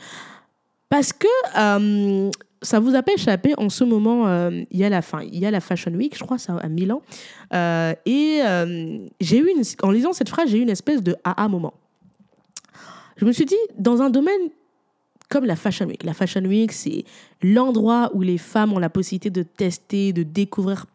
Parce 0.89 1.11
que 1.11 1.27
euh, 1.57 2.31
ça 2.61 2.79
vous 2.79 2.95
a 2.95 3.03
pas 3.03 3.13
échappé, 3.13 3.53
en 3.57 3.69
ce 3.69 3.83
moment, 3.83 4.27
euh, 4.27 4.63
il 4.71 4.79
y 4.79 4.85
a 4.85 4.89
la 4.89 5.01
fin, 5.01 5.21
il 5.21 5.37
y 5.37 5.45
a 5.45 5.51
la 5.51 5.59
Fashion 5.59 5.91
Week, 5.91 6.17
je 6.17 6.23
crois, 6.23 6.37
ça 6.37 6.55
à 6.55 6.69
Milan. 6.69 7.01
Euh, 7.53 7.93
et 8.05 8.41
j'ai 9.19 9.39
eu 9.39 9.49
une, 9.49 9.63
en 9.83 9.91
lisant 9.91 10.13
cette 10.13 10.29
phrase, 10.29 10.49
j'ai 10.49 10.59
eu 10.59 10.61
une 10.61 10.69
espèce 10.69 11.03
de 11.03 11.15
aha 11.23 11.47
moment. 11.47 11.73
Je 13.17 13.25
me 13.25 13.31
suis 13.31 13.45
dit, 13.45 13.55
dans 13.77 14.01
un 14.01 14.09
domaine 14.09 14.49
comme 15.29 15.45
la 15.45 15.55
Fashion 15.55 15.85
Week, 15.87 16.03
la 16.03 16.13
Fashion 16.13 16.43
Week, 16.45 16.71
c'est 16.71 17.03
l'endroit 17.41 18.09
où 18.13 18.21
les 18.21 18.37
femmes 18.37 18.73
ont 18.73 18.79
la 18.79 18.89
possibilité 18.89 19.29
de 19.29 19.43
tester, 19.43 20.13
de 20.13 20.23
découvrir 20.23 20.85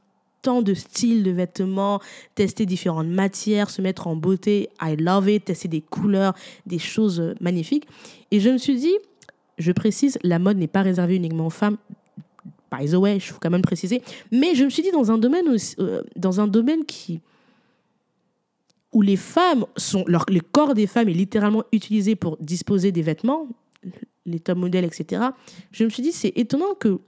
tant 0.40 0.62
de 0.62 0.74
styles 0.74 1.22
de 1.22 1.30
vêtements, 1.30 2.00
tester 2.34 2.66
différentes 2.66 3.06
matières, 3.06 3.70
se 3.70 3.80
mettre 3.80 4.06
en 4.08 4.16
beauté. 4.16 4.70
I 4.80 4.96
love 4.96 5.28
it, 5.28 5.44
tester 5.44 5.68
des 5.68 5.80
couleurs, 5.82 6.34
des 6.66 6.78
choses 6.78 7.34
magnifiques. 7.40 7.86
Et 8.30 8.40
je 8.40 8.50
me 8.50 8.58
suis 8.58 8.76
dit, 8.76 8.94
je 9.58 9.70
précise, 9.70 10.18
la 10.24 10.38
mode 10.38 10.56
n'est 10.56 10.66
pas 10.66 10.82
réservée 10.82 11.16
uniquement 11.16 11.46
aux 11.46 11.50
femmes. 11.50 11.76
By 12.72 12.90
the 12.90 12.94
way, 12.94 13.16
il 13.16 13.20
faut 13.20 13.38
quand 13.40 13.50
même 13.50 13.62
préciser. 13.62 14.02
Mais 14.32 14.54
je 14.54 14.64
me 14.64 14.70
suis 14.70 14.82
dit 14.82 14.90
dans 14.90 15.12
un 15.12 15.18
domaine, 15.18 15.46
aussi- 15.48 15.76
euh, 15.78 16.02
dans 16.16 16.40
un 16.40 16.48
domaine 16.48 16.84
qui 16.84 17.20
où 18.92 19.00
les 19.00 19.16
femmes 19.16 19.64
sont, 19.76 20.04
leur, 20.06 20.26
le 20.28 20.40
corps 20.40 20.74
des 20.74 20.86
femmes 20.86 21.08
est 21.08 21.14
littéralement 21.14 21.64
utilisé 21.72 22.14
pour 22.14 22.36
disposer 22.40 22.92
des 22.92 23.00
vêtements, 23.00 23.46
les 24.26 24.40
top 24.40 24.58
modèles, 24.58 24.84
etc. 24.84 25.22
Je 25.70 25.84
me 25.84 25.88
suis 25.90 26.02
dit, 26.02 26.12
c'est 26.12 26.32
étonnant 26.36 26.74
que 26.78 27.00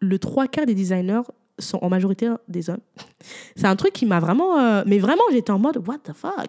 le 0.00 0.18
trois 0.18 0.46
quarts 0.46 0.66
des 0.66 0.74
designers 0.74 1.22
sont 1.58 1.78
en 1.82 1.88
majorité 1.88 2.30
des 2.48 2.68
hommes. 2.68 2.80
C'est 3.56 3.66
un 3.66 3.76
truc 3.76 3.92
qui 3.92 4.06
m'a 4.06 4.18
vraiment. 4.18 4.58
euh, 4.58 4.82
mais 4.86 4.98
vraiment, 4.98 5.22
j'étais 5.30 5.52
en 5.52 5.58
mode, 5.58 5.76
what 5.86 5.98
the 5.98 6.12
fuck? 6.12 6.48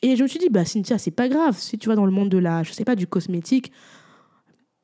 Et 0.00 0.16
je 0.16 0.22
me 0.22 0.28
suis 0.28 0.38
dit, 0.38 0.48
bah, 0.48 0.64
Cynthia, 0.64 0.96
c'est 0.96 1.10
pas 1.10 1.28
grave. 1.28 1.58
Si 1.58 1.76
tu 1.76 1.90
vas 1.90 1.94
dans 1.94 2.06
le 2.06 2.10
monde 2.10 2.30
de 2.30 2.38
la, 2.38 2.62
je 2.62 2.72
sais 2.72 2.84
pas, 2.84 2.96
du 2.96 3.06
cosmétique, 3.06 3.70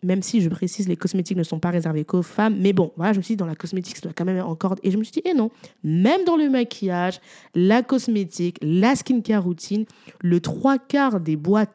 même 0.03 0.22
si 0.22 0.40
je 0.40 0.48
précise, 0.48 0.88
les 0.88 0.96
cosmétiques 0.96 1.37
ne 1.37 1.42
sont 1.42 1.59
pas 1.59 1.70
réservés 1.70 2.05
qu'aux 2.05 2.22
femmes. 2.22 2.57
Mais 2.59 2.72
bon, 2.72 2.92
voilà, 2.96 3.12
je 3.12 3.18
me 3.18 3.22
suis 3.22 3.33
dit, 3.33 3.37
dans 3.37 3.46
la 3.46 3.55
cosmétique, 3.55 3.96
ça 3.96 4.03
doit 4.03 4.12
quand 4.14 4.24
même 4.24 4.44
encore. 4.44 4.76
Et 4.83 4.90
je 4.90 4.98
me 4.98 5.05
suis 5.05 5.12
dit, 5.12 5.22
eh 5.24 5.35
non, 5.35 5.50
même 5.83 6.24
dans 6.24 6.37
le 6.37 6.48
maquillage, 6.48 7.20
la 7.55 7.83
cosmétique, 7.83 8.59
la 8.62 8.94
skincare 8.94 9.42
routine, 9.42 9.85
le 10.20 10.40
trois 10.40 10.79
quarts 10.79 11.20
des 11.20 11.37
boîtes 11.37 11.74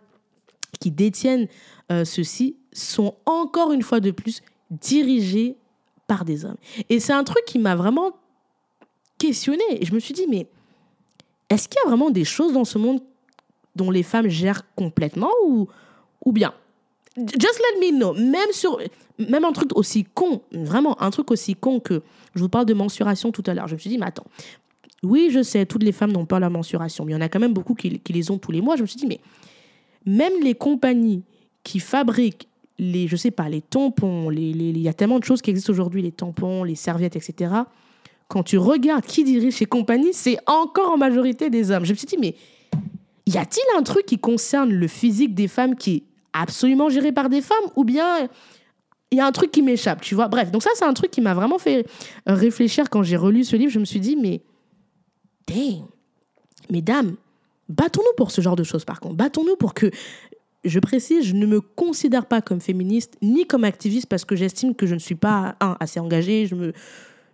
qui 0.77 0.91
détiennent 0.91 1.47
euh, 1.91 2.05
ceci 2.05 2.55
sont 2.73 3.15
encore 3.25 3.71
une 3.71 3.81
fois 3.81 3.99
de 3.99 4.11
plus 4.11 4.41
dirigées 4.71 5.55
par 6.07 6.25
des 6.25 6.45
hommes. 6.45 6.57
Et 6.89 6.99
c'est 6.99 7.13
un 7.13 7.23
truc 7.23 7.43
qui 7.45 7.59
m'a 7.59 7.75
vraiment 7.75 8.11
questionné. 9.17 9.63
Et 9.71 9.85
je 9.85 9.93
me 9.93 9.99
suis 9.99 10.13
dit, 10.13 10.25
mais 10.29 10.47
est-ce 11.49 11.67
qu'il 11.67 11.79
y 11.83 11.87
a 11.87 11.89
vraiment 11.89 12.09
des 12.09 12.25
choses 12.25 12.53
dans 12.53 12.65
ce 12.65 12.77
monde 12.77 13.01
dont 13.75 13.91
les 13.91 14.03
femmes 14.03 14.27
gèrent 14.27 14.63
complètement 14.75 15.31
ou, 15.45 15.67
ou 16.23 16.31
bien? 16.31 16.53
Just 17.17 17.59
let 17.59 17.79
me 17.79 17.97
know. 17.97 18.13
Même, 18.13 18.51
sur, 18.51 18.79
même 19.17 19.45
un 19.45 19.53
truc 19.53 19.75
aussi 19.75 20.05
con, 20.13 20.41
vraiment 20.51 21.01
un 21.01 21.11
truc 21.11 21.31
aussi 21.31 21.55
con 21.55 21.79
que 21.79 22.01
je 22.35 22.41
vous 22.41 22.49
parle 22.49 22.65
de 22.65 22.73
mensuration 22.73 23.31
tout 23.31 23.43
à 23.45 23.53
l'heure. 23.53 23.67
Je 23.67 23.75
me 23.75 23.79
suis 23.79 23.89
dit, 23.89 23.97
mais 23.97 24.07
attends, 24.07 24.25
oui, 25.01 25.29
je 25.31 25.41
sais, 25.41 25.65
toutes 25.65 25.83
les 25.83 25.91
femmes 25.91 26.11
n'ont 26.11 26.25
pas 26.25 26.39
la 26.39 26.49
mensuration, 26.49 27.05
mais 27.05 27.13
il 27.13 27.15
y 27.15 27.17
en 27.17 27.21
a 27.21 27.29
quand 27.29 27.39
même 27.39 27.53
beaucoup 27.53 27.75
qui 27.75 28.01
les 28.09 28.31
ont 28.31 28.37
tous 28.37 28.51
les 28.51 28.61
mois. 28.61 28.75
Je 28.75 28.81
me 28.81 28.87
suis 28.87 28.97
dit, 28.97 29.07
mais 29.07 29.21
même 30.05 30.33
les 30.41 30.55
compagnies 30.55 31.23
qui 31.63 31.79
fabriquent 31.79 32.47
les, 32.77 33.07
je 33.07 33.15
sais 33.15 33.31
pas, 33.31 33.47
les 33.47 33.61
tampons, 33.61 34.29
il 34.31 34.77
y 34.77 34.89
a 34.89 34.93
tellement 34.93 35.19
de 35.19 35.23
choses 35.23 35.41
qui 35.41 35.49
existent 35.49 35.71
aujourd'hui, 35.71 36.01
les 36.01 36.11
tampons, 36.11 36.63
les 36.63 36.75
serviettes, 36.75 37.15
etc. 37.15 37.53
Quand 38.27 38.43
tu 38.43 38.57
regardes 38.57 39.05
qui 39.05 39.23
dirige 39.23 39.55
ces 39.55 39.65
compagnies, 39.65 40.13
c'est 40.13 40.37
encore 40.45 40.91
en 40.91 40.97
majorité 40.97 41.49
des 41.49 41.71
hommes. 41.71 41.85
Je 41.85 41.91
me 41.91 41.97
suis 41.97 42.07
dit, 42.07 42.17
mais 42.19 42.35
y 43.27 43.37
a-t-il 43.37 43.79
un 43.79 43.83
truc 43.83 44.05
qui 44.05 44.19
concerne 44.19 44.71
le 44.71 44.87
physique 44.87 45.33
des 45.33 45.47
femmes 45.47 45.75
qui 45.75 45.95
est 45.95 46.03
absolument 46.33 46.89
géré 46.89 47.11
par 47.11 47.29
des 47.29 47.41
femmes 47.41 47.65
ou 47.75 47.85
bien 47.85 48.27
il 49.11 49.17
y 49.17 49.21
a 49.21 49.25
un 49.25 49.31
truc 49.31 49.51
qui 49.51 49.61
m'échappe, 49.61 50.01
tu 50.01 50.15
vois? 50.15 50.27
Bref, 50.27 50.51
donc 50.51 50.63
ça, 50.63 50.71
c'est 50.75 50.83
un 50.83 50.93
truc 50.93 51.11
qui 51.11 51.21
m'a 51.21 51.33
vraiment 51.33 51.59
fait 51.59 51.87
réfléchir 52.27 52.89
quand 52.89 53.03
j'ai 53.03 53.15
relu 53.15 53.43
ce 53.43 53.55
livre. 53.55 53.71
Je 53.71 53.79
me 53.79 53.85
suis 53.85 54.01
dit, 54.01 54.17
mais 54.17 54.41
damn, 55.47 55.85
mesdames, 56.69 57.15
battons-nous 57.69 58.15
pour 58.17 58.31
ce 58.31 58.41
genre 58.41 58.55
de 58.55 58.63
choses 58.63 58.85
par 58.85 58.99
contre. 58.99 59.15
Battons-nous 59.15 59.55
pour 59.55 59.73
que, 59.73 59.89
je 60.63 60.79
précise, 60.79 61.25
je 61.25 61.33
ne 61.33 61.45
me 61.45 61.61
considère 61.61 62.25
pas 62.25 62.41
comme 62.41 62.59
féministe 62.59 63.17
ni 63.21 63.45
comme 63.45 63.63
activiste 63.63 64.07
parce 64.07 64.25
que 64.25 64.35
j'estime 64.35 64.75
que 64.75 64.87
je 64.87 64.95
ne 64.95 64.99
suis 64.99 65.15
pas, 65.15 65.55
assez 65.79 65.99
engagée, 65.99 66.47
je 66.47 66.55
me 66.55 66.73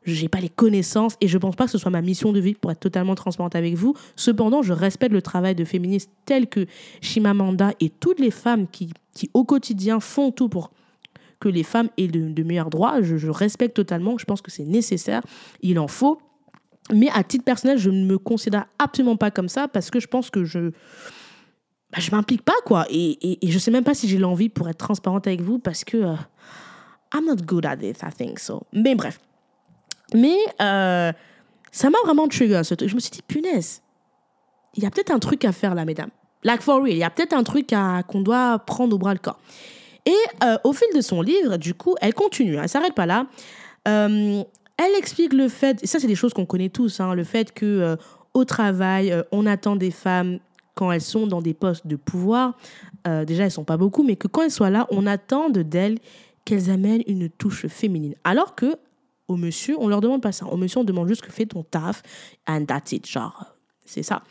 j'ai 0.04 0.30
pas 0.30 0.40
les 0.40 0.50
connaissances 0.50 1.16
et 1.22 1.28
je 1.28 1.38
pense 1.38 1.56
pas 1.56 1.66
que 1.66 1.72
ce 1.72 1.78
soit 1.78 1.92
ma 1.92 2.02
mission 2.02 2.32
de 2.32 2.40
vie 2.40 2.56
pour 2.56 2.72
être 2.72 2.80
totalement 2.80 3.14
transparente 3.14 3.56
avec 3.56 3.76
vous. 3.76 3.96
Cependant, 4.16 4.64
je 4.64 4.74
respecte 4.74 5.14
le 5.14 5.22
travail 5.22 5.54
de 5.54 5.64
féministes 5.64 6.10
tels 6.26 6.48
que 6.48 6.66
Chimamanda 7.02 7.74
et 7.80 7.90
toutes 7.90 8.20
les 8.20 8.32
femmes 8.32 8.68
qui, 8.68 8.90
au 9.34 9.44
quotidien 9.44 10.00
font 10.00 10.32
tout 10.32 10.50
pour 10.50 10.72
que 11.40 11.50
les 11.50 11.64
femmes 11.64 11.90
aient 11.98 12.08
de, 12.08 12.44
meilleurs 12.44 12.70
droits. 12.70 13.02
Je 13.02 13.30
respecte 13.30 13.76
totalement. 13.76 14.18
Je 14.18 14.26
pense 14.26 14.42
que 14.42 14.52
c'est 14.52 14.66
nécessaire. 14.66 15.22
Il 15.62 15.78
en 15.78 15.88
faut. 15.88 16.20
Mais 16.92 17.10
à 17.14 17.24
titre 17.24 17.44
personnel, 17.44 17.78
je 17.78 17.90
ne 17.90 18.06
me 18.06 18.18
considère 18.18 18.66
absolument 18.80 19.18
pas 19.18 19.32
comme 19.32 19.50
ça 19.50 19.68
parce 19.68 19.90
que 19.92 20.00
je 20.00 20.08
pense 20.08 20.30
que 20.30 20.44
je 20.44 20.72
bah, 21.92 22.00
m'implique 22.12 22.42
pas 22.42 22.56
quoi. 22.66 22.86
Et, 22.90 23.12
et, 23.22 23.46
et 23.46 23.52
je 23.52 23.60
sais 23.60 23.72
même 23.72 23.84
pas 23.84 23.94
si 23.94 24.08
j'ai 24.08 24.18
l'envie 24.18 24.50
pour 24.50 24.68
être 24.68 24.78
transparente 24.78 25.28
avec 25.28 25.42
vous 25.42 25.60
parce 25.60 25.84
que 25.84 25.98
euh, 25.98 26.16
I'm 27.14 27.26
not 27.26 27.38
good 27.46 27.66
at 27.66 27.78
it, 27.82 28.02
I 28.04 28.12
think 28.16 28.40
so. 28.40 28.64
Mais 28.74 28.96
bref. 28.96 29.20
Mais 30.14 30.38
euh, 30.62 31.12
ça 31.72 31.90
m'a 31.90 31.98
vraiment 32.04 32.28
trigger 32.28 32.64
ce 32.64 32.74
truc. 32.74 32.90
Je 32.90 32.96
me 32.96 33.00
suis 33.00 33.12
dit, 33.12 33.22
punaise, 33.22 33.82
il 34.76 34.84
y 34.84 34.86
a 34.86 34.92
peut-être 34.92 35.12
un 35.12 35.20
truc 35.20 35.46
à 35.46 35.52
faire 35.52 35.76
là, 35.76 35.86
mesdames. 35.86 36.10
Like 36.44 36.62
for 36.62 36.82
real, 36.82 36.94
il 36.94 36.98
y 36.98 37.04
a 37.04 37.10
peut-être 37.10 37.34
un 37.34 37.44
truc 37.44 37.74
qu'on 38.08 38.22
doit 38.22 38.60
prendre 38.60 38.96
au 38.96 39.00
bras 39.00 39.14
le 39.14 39.20
corps. 39.20 39.40
Et 40.06 40.16
euh, 40.44 40.58
au 40.64 40.74
fil 40.74 40.88
de 40.96 41.02
son 41.02 41.22
livre, 41.22 41.58
du 41.58 41.74
coup, 41.74 41.96
elle 42.02 42.14
continue, 42.14 42.58
hein, 42.58 42.62
elle 42.64 42.70
s'arrête 42.70 42.96
pas 42.96 43.06
là. 43.06 43.28
Euh, 43.88 44.44
elle 44.86 44.96
explique 44.98 45.34
le 45.34 45.48
fait, 45.50 45.84
et 45.84 45.88
ça 45.88 46.00
c'est 46.00 46.08
des 46.08 46.16
choses 46.16 46.34
qu'on 46.34 46.46
connaît 46.46 46.70
tous, 46.70 47.00
hein, 47.00 47.14
le 47.14 47.24
fait 47.24 47.54
que 47.54 47.66
euh, 47.66 47.96
au 48.34 48.46
travail, 48.46 49.12
euh, 49.12 49.24
on 49.32 49.46
attend 49.46 49.76
des 49.76 49.92
femmes 49.92 50.40
quand 50.76 50.92
elles 50.92 51.02
sont 51.02 51.28
dans 51.28 51.42
des 51.42 51.54
postes 51.54 51.86
de 51.88 51.96
pouvoir. 51.96 52.58
euh, 53.08 53.26
déjà, 53.26 53.44
elles 53.46 53.52
sont 53.52 53.64
pas 53.66 53.78
beaucoup, 53.78 54.04
mais 54.04 54.16
que 54.16 54.28
quand 54.28 54.44
elles 54.44 54.52
soient 54.52 54.70
là, 54.70 54.88
on 54.92 55.06
attend 55.08 55.50
de- 55.50 55.64
d'elles 55.64 55.98
qu'elles 56.46 56.70
amènent 56.70 57.04
une 57.08 57.30
touche 57.30 57.68
féminine. 57.68 58.16
Alors 58.24 58.56
que 58.56 58.76
au 59.28 59.36
monsieur, 59.38 59.76
on 59.80 59.88
leur 59.88 60.02
demande 60.02 60.22
pas 60.22 60.32
ça. 60.32 60.46
Au 60.46 60.58
monsieur, 60.58 60.80
on 60.80 60.84
demande 60.84 61.08
juste 61.08 61.22
que 61.22 61.32
fais 61.32 61.46
ton 61.46 61.64
taf 61.64 62.02
and 62.48 62.66
that's 62.66 62.92
it. 62.92 63.08
Genre, 63.08 63.46
c'est 63.86 64.04
ça. 64.04 64.24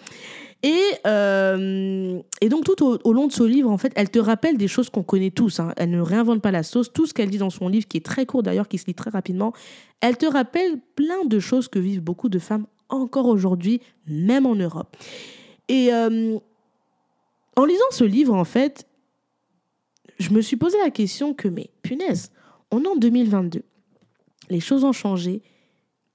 Et, 0.62 0.82
euh, 1.06 2.20
et 2.40 2.48
donc, 2.48 2.64
tout 2.64 2.84
au, 2.84 3.12
long 3.12 3.26
de 3.26 3.32
ce 3.32 3.42
livre, 3.42 3.70
en 3.70 3.78
fait, 3.78 3.92
elle 3.96 4.10
te 4.10 4.18
rappelle 4.18 4.58
des 4.58 4.68
choses 4.68 4.90
qu'on 4.90 5.02
connaît 5.02 5.30
tous. 5.30 5.58
hein. 5.58 5.72
Elle 5.76 5.90
ne 5.90 6.00
réinvente 6.00 6.42
pas 6.42 6.50
la 6.50 6.62
sauce. 6.62 6.92
Tout 6.92 7.06
ce 7.06 7.14
qu'elle 7.14 7.30
dit 7.30 7.38
dans 7.38 7.50
son 7.50 7.68
livre, 7.68 7.88
qui 7.88 7.96
est 7.96 8.04
très 8.04 8.26
court 8.26 8.42
d'ailleurs, 8.42 8.68
qui 8.68 8.76
se 8.76 8.86
lit 8.86 8.94
très 8.94 9.10
rapidement, 9.10 9.54
elle 10.00 10.16
te 10.16 10.26
rappelle 10.26 10.78
plein 10.96 11.24
de 11.24 11.38
choses 11.38 11.68
que 11.68 11.78
vivent 11.78 12.02
beaucoup 12.02 12.28
de 12.28 12.38
femmes 12.38 12.66
encore 12.90 13.26
aujourd'hui, 13.26 13.80
même 14.06 14.46
en 14.46 14.54
Europe. 14.54 14.96
Et 15.68 15.94
euh, 15.94 16.38
en 17.56 17.64
lisant 17.64 17.84
ce 17.90 18.04
livre, 18.04 18.34
en 18.34 18.44
fait, 18.44 18.86
je 20.18 20.30
me 20.30 20.42
suis 20.42 20.56
posé 20.56 20.76
la 20.84 20.90
question 20.90 21.32
que, 21.32 21.48
mais 21.48 21.70
punaise, 21.82 22.32
on 22.70 22.82
est 22.82 22.88
en 22.88 22.96
2022. 22.96 23.62
Les 24.50 24.60
choses 24.60 24.84
ont 24.84 24.92
changé, 24.92 25.42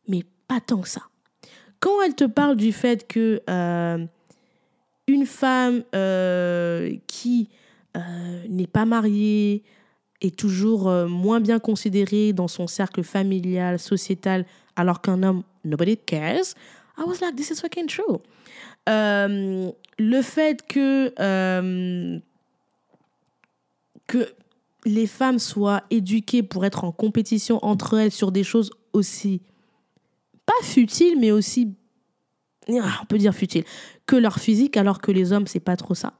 mais 0.07 0.23
pas 0.47 0.59
tant 0.59 0.81
que 0.81 0.89
ça. 0.89 1.01
Quand 1.79 2.01
elle 2.01 2.15
te 2.15 2.25
parle 2.25 2.55
du 2.55 2.71
fait 2.71 3.07
que 3.07 3.41
euh, 3.49 4.05
une 5.07 5.25
femme 5.25 5.83
euh, 5.93 6.95
qui 7.07 7.49
euh, 7.95 7.99
n'est 8.49 8.67
pas 8.67 8.85
mariée 8.85 9.63
est 10.21 10.35
toujours 10.35 10.87
euh, 10.87 11.07
moins 11.07 11.39
bien 11.39 11.59
considérée 11.59 12.33
dans 12.33 12.47
son 12.47 12.67
cercle 12.67 13.03
familial, 13.03 13.79
sociétal, 13.79 14.45
alors 14.75 15.01
qu'un 15.01 15.21
homme, 15.23 15.43
nobody 15.63 15.97
cares, 15.97 16.55
I 16.97 17.03
was 17.05 17.19
like, 17.21 17.35
this 17.35 17.51
is 17.51 17.59
fucking 17.59 17.87
true. 17.87 18.19
Le 18.87 20.21
fait 20.21 20.65
que, 20.67 21.09
que 24.07 24.29
les 24.85 25.07
femmes 25.07 25.39
soient 25.39 25.83
éduquées 25.89 26.43
pour 26.43 26.65
être 26.65 26.83
en 26.83 26.91
compétition 26.91 27.63
entre 27.65 27.97
elles 27.97 28.11
sur 28.11 28.31
des 28.31 28.43
choses 28.43 28.71
aussi, 28.93 29.41
pas 30.45 30.53
futiles, 30.63 31.19
mais 31.19 31.31
aussi, 31.31 31.73
on 32.69 33.05
peut 33.07 33.17
dire 33.17 33.33
futiles, 33.33 33.65
que 34.05 34.15
leur 34.15 34.39
physique, 34.39 34.77
alors 34.77 35.01
que 35.01 35.11
les 35.11 35.33
hommes, 35.33 35.47
c'est 35.47 35.59
pas 35.59 35.75
trop 35.75 35.95
ça. 35.95 36.13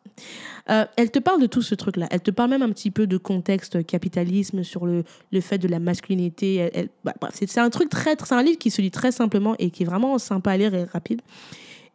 Euh, 0.69 0.85
elle 0.95 1.11
te 1.11 1.19
parle 1.19 1.41
de 1.41 1.47
tout 1.47 1.61
ce 1.61 1.75
truc-là. 1.75 2.07
Elle 2.09 2.21
te 2.21 2.31
parle 2.31 2.49
même 2.49 2.61
un 2.61 2.69
petit 2.69 2.89
peu 2.89 3.05
de 3.05 3.17
contexte 3.17 3.85
capitalisme 3.85 4.63
sur 4.63 4.85
le, 4.85 5.03
le 5.31 5.41
fait 5.41 5.57
de 5.57 5.67
la 5.67 5.79
masculinité. 5.79 6.89
Bah, 7.03 7.13
c'est 7.33 7.57
un 7.57 7.69
truc 7.69 7.89
très, 7.89 8.15
c'est 8.17 8.33
un 8.33 8.41
livre 8.43 8.57
qui 8.57 8.71
se 8.71 8.81
lit 8.81 8.91
très 8.91 9.11
simplement 9.11 9.55
et 9.59 9.69
qui 9.69 9.83
est 9.83 9.85
vraiment 9.85 10.17
sympa 10.17 10.51
à 10.51 10.57
lire 10.57 10.73
et 10.73 10.85
rapide. 10.85 11.21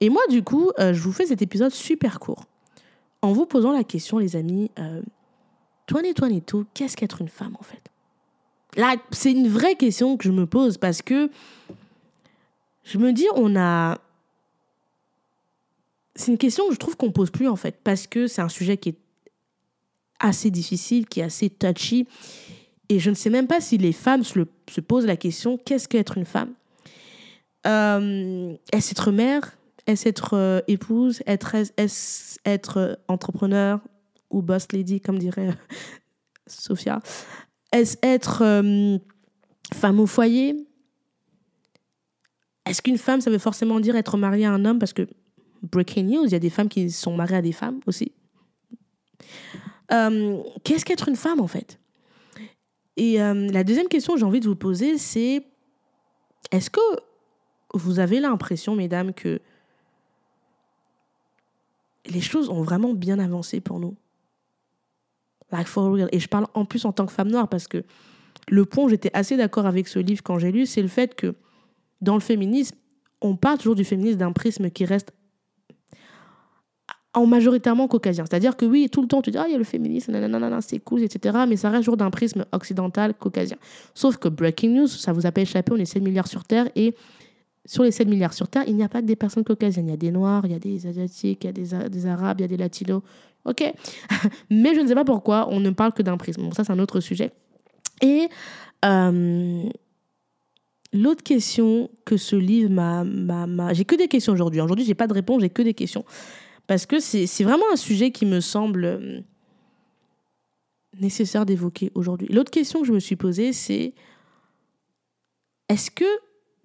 Et 0.01 0.09
moi, 0.09 0.23
du 0.31 0.43
coup, 0.43 0.71
euh, 0.79 0.95
je 0.95 1.01
vous 1.01 1.13
fais 1.13 1.27
cet 1.27 1.43
épisode 1.43 1.73
super 1.73 2.21
court 2.21 2.45
en 3.23 3.33
vous 3.33 3.47
posant 3.47 3.73
la 3.73 3.85
question, 3.85 4.19
les 4.19 4.37
amis. 4.37 4.71
Euh, 4.79 5.03
2022, 5.89 6.67
qu'est-ce 6.73 6.97
qu'être 6.97 7.21
une 7.21 7.29
femme 7.29 7.57
en 7.59 7.63
fait? 7.63 7.83
Là, 8.77 8.95
c'est 9.11 9.33
une 9.33 9.49
vraie 9.49 9.75
question 9.75 10.17
que 10.17 10.25
je 10.25 10.31
me 10.31 10.47
pose 10.47 10.79
parce 10.79 11.03
que 11.03 11.31
je 12.85 12.99
me 12.99 13.13
dis, 13.13 13.27
on 13.35 13.57
a. 13.57 13.99
C'est 16.17 16.33
une 16.33 16.39
question 16.39 16.67
que 16.69 16.75
je 16.75 16.79
trouve 16.79 16.97
qu'on 16.97 17.13
pose 17.13 17.31
plus 17.31 17.49
en 17.49 17.57
fait 17.57 17.79
parce 17.83 18.07
que 18.07 18.27
c'est 18.27 18.43
un 18.43 18.49
sujet 18.49 18.77
qui 18.77 18.91
est 18.91 18.99
assez 20.19 20.51
difficile, 20.51 21.07
qui 21.07 21.21
est 21.21 21.25
assez 21.25 21.49
touchy. 21.49 22.07
Et 22.89 22.99
je 22.99 23.11
ne 23.11 23.15
sais 23.15 23.31
même 23.31 23.47
pas 23.47 23.61
si 23.61 23.79
les 23.79 23.93
femmes 23.93 24.25
se, 24.25 24.81
posent 24.81 25.07
la 25.07 25.17
question 25.17 25.57
qu'est-ce 25.57 25.89
qu'être 25.89 26.19
une 26.19 26.27
femme? 26.27 26.53
Euh, 27.67 28.55
Est-ce 28.73 28.91
être 28.91 29.13
mère? 29.13 29.57
Est-ce 29.87 30.09
être 30.09 30.35
euh, 30.35 30.61
épouse? 30.69 31.23
Est-ce 31.27 32.39
être 32.45 32.77
euh, 32.79 32.95
entrepreneur 33.09 33.81
ou 34.31 34.43
boss 34.43 34.67
lady, 34.73 35.01
comme 35.01 35.19
dirait 35.19 35.55
Sophia? 36.47 37.01
Est-ce 37.73 37.97
être 38.03 38.43
euh, 38.43 38.99
femme 39.73 40.01
au 40.01 40.07
foyer? 40.07 40.57
Est-ce 42.67 42.83
qu'une 42.83 42.99
femme, 42.99 43.21
ça 43.21 43.31
veut 43.31 43.39
forcément 43.39 43.81
dire 43.81 43.97
être 43.97 44.17
mariée 44.17 44.47
à 44.47 44.53
un 44.53 44.65
homme? 44.65 44.79
Parce 44.79 44.93
que, 44.93 45.09
breaking 45.63 46.05
news, 46.05 46.25
il 46.25 46.33
y 46.33 46.35
a 46.35 46.41
des 46.41 46.51
femmes 46.51 46.69
qui 46.69 46.91
sont 46.91 47.17
mariées 47.17 47.37
à 47.37 47.43
des 47.43 47.53
femmes 47.53 47.81
aussi. 47.87 48.13
Euh, 49.93 50.43
Qu'est-ce 50.65 50.85
qu'être 50.85 51.09
une 51.09 51.17
femme, 51.17 51.41
en 51.41 51.47
fait? 51.47 51.79
Et 52.97 53.21
euh, 53.21 53.51
la 53.51 53.65
deuxième 53.65 53.89
question 53.89 54.15
que 54.15 54.21
j'ai 54.21 54.27
envie 54.27 54.41
de 54.41 54.49
vous 54.49 54.57
poser, 54.57 54.99
c'est 54.99 55.45
est-ce 56.51 56.71
que 56.71 56.81
vous 57.75 57.99
avez 57.99 58.21
l'impression, 58.21 58.75
mesdames, 58.75 59.13
que 59.13 59.41
les 62.07 62.21
choses 62.21 62.49
ont 62.49 62.63
vraiment 62.63 62.95
bien 62.95 63.19
avancé 63.19 63.61
pour 63.61 63.79
nous? 63.81 63.97
Like 65.53 65.67
for 65.67 65.93
real. 65.93 66.09
Et 66.13 66.21
je 66.21 66.29
parle 66.29 66.47
en 66.55 66.65
plus 66.65 66.85
en 66.85 66.93
tant 66.93 67.07
que 67.07 67.13
femme 67.13 67.29
noire 67.29 67.49
parce 67.49 67.67
que 67.67 67.85
le 68.49 68.65
point 68.65 68.89
j'étais 68.89 69.11
assez 69.15 69.37
d'accord 69.37 69.67
avec 69.67 69.89
ce 69.89 69.99
livre 69.99 70.23
quand 70.23 70.39
j'ai 70.39 70.53
lu, 70.53 70.67
c'est 70.67 70.83
le 70.83 70.89
fait 70.89 71.15
que 71.15 71.35
dans 72.01 72.15
le 72.15 72.21
féminisme, 72.21 72.77
on 73.21 73.37
parle 73.37 73.59
toujours 73.59 73.75
du 73.75 73.85
féminisme 73.85 74.19
d'un 74.19 74.33
prisme 74.33 74.71
qui 74.71 74.85
reste 74.85 75.13
en 77.13 77.27
majoritairement 77.27 77.89
caucasien. 77.89 78.25
C'est-à-dire 78.29 78.57
que 78.57 78.65
oui, 78.65 78.89
tout 78.91 79.03
le 79.03 79.09
temps, 79.09 79.21
tu 79.21 79.31
dis, 79.31 79.39
ah, 79.39 79.47
il 79.49 79.53
y 79.53 79.55
a 79.55 79.59
le 79.59 79.65
féminisme, 79.65 80.13
nanana, 80.13 80.61
c'est 80.61 80.79
cool, 80.79 81.03
etc. 81.03 81.39
Mais 81.49 81.57
ça 81.57 81.71
reste 81.71 81.83
toujours 81.83 81.97
d'un 81.97 82.11
prisme 82.11 82.45
occidental, 82.53 83.15
caucasien. 83.15 83.57
Sauf 83.95 84.17
que 84.17 84.29
breaking 84.29 84.75
news, 84.75 84.87
ça 84.87 85.13
vous 85.13 85.27
a 85.27 85.33
pas 85.33 85.41
échappé, 85.41 85.73
on 85.73 85.77
est 85.77 85.85
7 85.85 86.03
milliards 86.03 86.29
sur 86.29 86.45
Terre 86.45 86.69
et 86.77 86.95
sur 87.65 87.83
les 87.83 87.91
7 87.91 88.09
milliards 88.09 88.33
sur 88.33 88.49
Terre, 88.49 88.65
il 88.67 88.77
n'y 88.77 88.83
a 88.83 88.89
pas 88.89 89.01
que 89.01 89.07
des 89.07 89.17
personnes 89.17 89.45
caucasiennes. 89.45 89.89
Il 89.89 89.91
y 89.91 89.95
a 89.95 89.97
des 89.97 90.11
Noirs, 90.11 90.43
il 90.47 90.53
y 90.53 90.55
a 90.55 90.59
des 90.59 90.87
Asiatiques, 90.87 91.45
il 91.45 91.47
y 91.47 91.75
a 91.75 91.89
des, 91.89 92.07
Arabes, 92.07 92.41
il 92.41 92.43
y 92.43 92.45
a 92.45 92.49
des 92.49 92.57
Latinos. 92.57 93.03
OK. 93.45 93.63
Mais 94.51 94.75
je 94.75 94.81
ne 94.81 94.87
sais 94.87 94.95
pas 94.95 95.05
pourquoi 95.05 95.49
on 95.51 95.61
ne 95.61 95.71
parle 95.71 95.93
que 95.93 96.03
d'un 96.03 96.17
prisme. 96.17 96.43
Bon, 96.43 96.53
ça, 96.53 96.65
c'est 96.65 96.73
un 96.73 96.79
autre 96.79 97.01
sujet. 97.01 97.33
Et 98.03 98.29
euh, 98.85 99.63
l'autre 100.93 101.23
question 101.23 101.91
que 102.05 102.17
ce 102.17 102.37
livre 102.37 102.71
m'a... 102.71 103.75
J'ai 103.75 103.85
que 103.85 103.97
des 103.97 104.09
questions 104.09 104.33
aujourd'hui. 104.33 104.61
Aujourd'hui, 104.61 104.85
j'ai 104.85 104.95
pas 104.95 105.07
de 105.07 105.13
réponse, 105.15 105.43
j'ai 105.43 105.51
que 105.51 105.63
des 105.63 105.75
questions. 105.75 106.05
Parce 106.71 106.87
que 106.87 107.01
c'est 107.01 107.43
vraiment 107.43 107.65
un 107.73 107.77
sujet 107.77 108.13
qui 108.13 108.25
me 108.25 108.39
semble 108.39 108.85
euh, 108.85 109.21
nécessaire 111.01 111.45
d'évoquer 111.45 111.91
aujourd'hui. 111.97 112.29
L'autre 112.31 112.53
question 112.53 112.81
que 112.81 112.87
je 112.87 112.93
me 112.93 113.01
suis 113.01 113.17
posée, 113.17 113.53
c'est 113.53 113.93
est-ce 115.69 115.91
que 115.91 116.05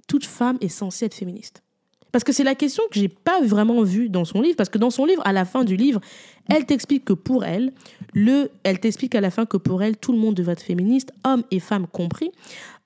toute 0.07 0.23
femme 0.23 0.59
est 0.61 0.67
censée 0.67 1.07
être 1.07 1.15
féministe? 1.15 1.63
Parce 2.11 2.23
que 2.23 2.33
c'est 2.33 2.43
la 2.43 2.53
question 2.53 2.83
que 2.91 2.99
j'ai 2.99 3.07
pas 3.07 3.41
vraiment 3.41 3.81
vue 3.81 4.09
dans 4.09 4.25
son 4.25 4.41
livre. 4.41 4.55
Parce 4.55 4.69
que 4.69 4.77
dans 4.77 4.91
son 4.91 5.05
livre, 5.05 5.23
à 5.25 5.33
la 5.33 5.43
fin 5.43 5.63
du 5.63 5.75
livre, 5.75 5.99
elle 6.51 6.67
t'explique 6.67 7.03
que 7.03 7.13
pour 7.13 7.43
elle, 7.43 7.73
le, 8.13 8.51
elle 8.61 8.79
t'explique 8.79 9.15
à 9.15 9.21
la 9.21 9.31
fin 9.31 9.47
que 9.47 9.57
pour 9.57 9.81
elle, 9.81 9.97
tout 9.97 10.11
le 10.11 10.19
monde 10.19 10.35
devrait 10.35 10.53
être 10.53 10.61
féministe, 10.61 11.13
hommes 11.23 11.43
et 11.49 11.59
femmes 11.59 11.87
compris, 11.87 12.31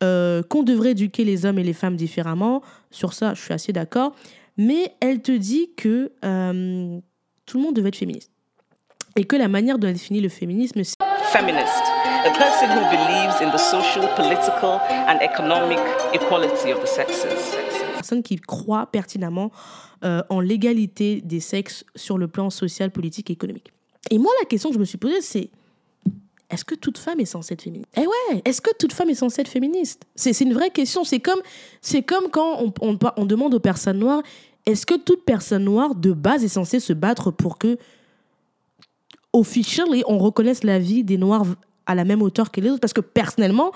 euh, 0.04 0.42
qu'on 0.42 0.64
devrait 0.64 0.92
éduquer 0.92 1.26
les 1.26 1.46
hommes 1.46 1.60
et 1.60 1.66
les 1.66 1.74
femmes 1.74 1.98
différemment. 1.98 2.62
Sur 2.92 3.12
ça, 3.12 3.34
je 3.34 3.42
suis 3.42 3.54
assez 3.54 3.74
d'accord. 3.74 4.16
Mais 4.56 4.94
elle 5.02 5.22
te 5.22 5.34
dit 5.34 5.72
que 5.76 6.14
euh, 6.24 7.00
tout 7.50 7.58
le 7.58 7.64
monde 7.64 7.76
devait 7.76 7.90
être 7.90 7.96
féministe. 7.96 8.30
Et 9.16 9.26
que 9.26 9.36
la 9.36 9.48
manière 9.48 9.80
dont 9.80 9.88
elle 9.88 9.94
définit 9.94 10.22
le 10.22 10.30
féminisme, 10.30 10.84
c'est 10.84 10.96
Feminist, 11.34 11.84
a 12.24 12.30
person 12.38 12.70
who 12.70 12.82
believes 12.92 13.42
in 13.42 13.50
the 13.52 13.58
social, 13.58 14.08
political, 14.16 14.80
and 15.08 15.20
economic 15.22 15.80
equality 16.14 16.72
of 16.72 16.80
the 16.82 16.88
sexes. 16.88 17.26
personne 17.96 18.22
qui 18.22 18.36
croit 18.36 18.86
pertinemment 18.86 19.52
euh, 20.04 20.22
en 20.30 20.40
l'égalité 20.40 21.22
des 21.22 21.40
sexes 21.40 21.84
sur 21.96 22.18
le 22.20 22.28
plan 22.28 22.52
social, 22.52 22.92
politique 22.92 23.32
et 23.32 23.34
économique. 23.34 23.72
Et 24.12 24.20
moi, 24.20 24.32
la 24.40 24.46
question 24.46 24.70
que 24.70 24.76
je 24.76 24.80
me 24.80 24.86
suis 24.86 24.98
posée, 24.98 25.22
c'est 25.22 25.50
est-ce 26.52 26.66
que 26.66 26.76
toute 26.76 26.98
femme 26.98 27.20
est 27.20 27.26
censée 27.26 27.56
être 27.56 27.64
féministe? 27.64 27.90
Eh 27.98 28.06
ouais, 28.06 28.42
est-ce 28.46 28.62
que 28.62 28.72
toute 28.78 28.94
femme 28.94 29.10
est 29.10 29.16
censée 29.16 29.42
être 29.42 29.50
féministe? 29.50 30.04
C'est 30.16 30.34
c'est 30.34 30.46
une 30.46 30.54
vraie 30.54 30.72
question. 30.72 31.04
C'est 31.04 31.20
comme, 31.20 31.42
c'est 31.82 32.04
comme 32.04 32.30
quand 32.30 32.62
on, 32.62 32.74
on, 32.82 32.98
on 33.18 33.26
demande 33.26 33.54
aux 33.54 33.60
personnes 33.60 34.00
noires 34.00 34.22
est-ce 34.66 34.86
que 34.86 34.96
toute 34.96 35.26
personne 35.26 35.64
noire 35.64 35.96
de 35.96 36.12
base 36.12 36.44
est 36.44 36.50
censée 36.50 36.80
se 36.80 36.94
battre 36.94 37.32
pour 37.32 37.58
que, 37.58 37.78
officially, 39.34 40.04
on 40.08 40.18
reconnaisse 40.18 40.64
la 40.64 40.80
vie 40.80 41.04
des 41.04 41.18
noirs 41.18 41.46
à 41.86 41.96
la 41.96 42.06
même 42.06 42.22
hauteur 42.22 42.52
que 42.52 42.62
les 42.62 42.70
autres? 42.70 42.82
Parce 42.82 42.94
que 42.94 43.02
personnellement, 43.02 43.72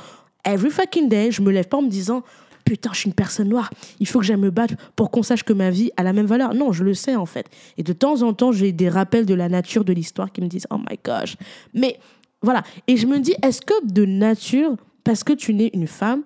every 0.45 0.69
fucking 0.69 1.09
day, 1.09 1.31
je 1.31 1.41
me 1.41 1.51
lève 1.51 1.67
pas 1.67 1.77
en 1.77 1.83
me 1.83 1.89
disant 1.89 2.23
putain, 2.65 2.91
je 2.93 2.99
suis 2.99 3.07
une 3.07 3.13
personne 3.13 3.49
noire, 3.49 3.69
il 3.99 4.07
faut 4.07 4.19
que 4.19 4.25
j'aille 4.25 4.37
me 4.37 4.49
battre 4.49 4.75
pour 4.95 5.11
qu'on 5.11 5.23
sache 5.23 5.43
que 5.43 5.51
ma 5.51 5.69
vie 5.69 5.91
a 5.97 6.03
la 6.03 6.13
même 6.13 6.25
valeur. 6.25 6.53
Non, 6.53 6.71
je 6.71 6.83
le 6.83 6.93
sais 6.93 7.15
en 7.15 7.25
fait. 7.25 7.47
Et 7.77 7.83
de 7.83 7.93
temps 7.93 8.21
en 8.21 8.33
temps, 8.33 8.51
j'ai 8.51 8.71
des 8.71 8.89
rappels 8.89 9.25
de 9.25 9.33
la 9.33 9.49
nature 9.49 9.83
de 9.83 9.93
l'histoire 9.93 10.31
qui 10.31 10.41
me 10.41 10.47
disent 10.47 10.67
oh 10.71 10.77
my 10.77 10.97
gosh. 11.03 11.35
Mais 11.73 11.99
voilà. 12.41 12.63
Et 12.87 12.97
je 12.97 13.07
me 13.07 13.19
dis, 13.19 13.33
est-ce 13.41 13.61
que 13.61 13.73
de 13.85 14.05
nature, 14.05 14.75
parce 15.03 15.23
que 15.23 15.33
tu 15.33 15.53
n'es 15.53 15.71
une 15.73 15.87
femme, 15.87 16.23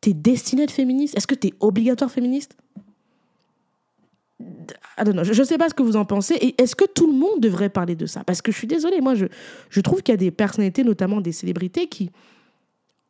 t'es 0.00 0.14
destinée 0.14 0.62
à 0.62 0.64
être 0.64 0.70
féministe? 0.70 1.16
Est-ce 1.16 1.26
que 1.26 1.34
t'es 1.34 1.52
obligatoire 1.60 2.10
féministe? 2.10 2.56
Je 5.04 5.38
ne 5.38 5.44
sais 5.44 5.58
pas 5.58 5.68
ce 5.68 5.74
que 5.74 5.82
vous 5.82 5.96
en 5.96 6.04
pensez. 6.04 6.34
Et 6.34 6.60
est-ce 6.60 6.76
que 6.76 6.84
tout 6.84 7.06
le 7.06 7.12
monde 7.12 7.40
devrait 7.40 7.68
parler 7.68 7.94
de 7.94 8.06
ça? 8.06 8.24
Parce 8.24 8.42
que 8.42 8.52
je 8.52 8.58
suis 8.58 8.66
désolée, 8.66 9.00
moi, 9.00 9.14
je, 9.14 9.80
trouve 9.80 10.02
qu'il 10.02 10.12
y 10.12 10.14
a 10.14 10.18
des 10.18 10.30
personnalités, 10.30 10.84
notamment 10.84 11.20
des 11.20 11.32
célébrités, 11.32 11.86
qui, 11.86 12.10